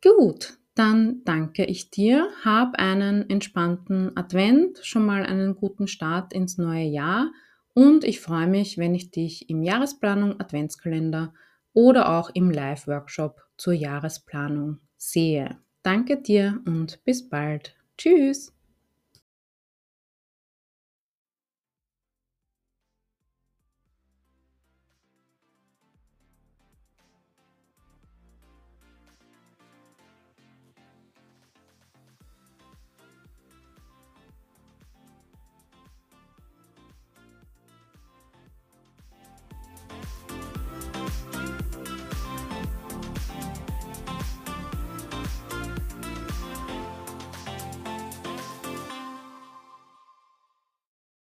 Gut, 0.02 0.58
dann 0.74 1.22
danke 1.24 1.64
ich 1.66 1.90
dir, 1.90 2.28
hab 2.42 2.76
einen 2.76 3.28
entspannten 3.28 4.16
Advent, 4.16 4.80
schon 4.82 5.04
mal 5.04 5.24
einen 5.24 5.54
guten 5.54 5.86
Start 5.86 6.32
ins 6.32 6.56
neue 6.58 6.86
Jahr 6.86 7.30
und 7.74 8.04
ich 8.04 8.20
freue 8.20 8.46
mich, 8.46 8.78
wenn 8.78 8.94
ich 8.94 9.10
dich 9.10 9.50
im 9.50 9.62
Jahresplanung 9.62 10.40
Adventskalender 10.40 11.34
oder 11.72 12.18
auch 12.18 12.30
im 12.34 12.50
Live-Workshop 12.50 13.42
zur 13.56 13.74
Jahresplanung 13.74 14.80
sehe. 15.00 15.58
Danke 15.82 16.18
dir 16.20 16.60
und 16.66 17.02
bis 17.04 17.28
bald. 17.28 17.76
Tschüss! 17.98 18.52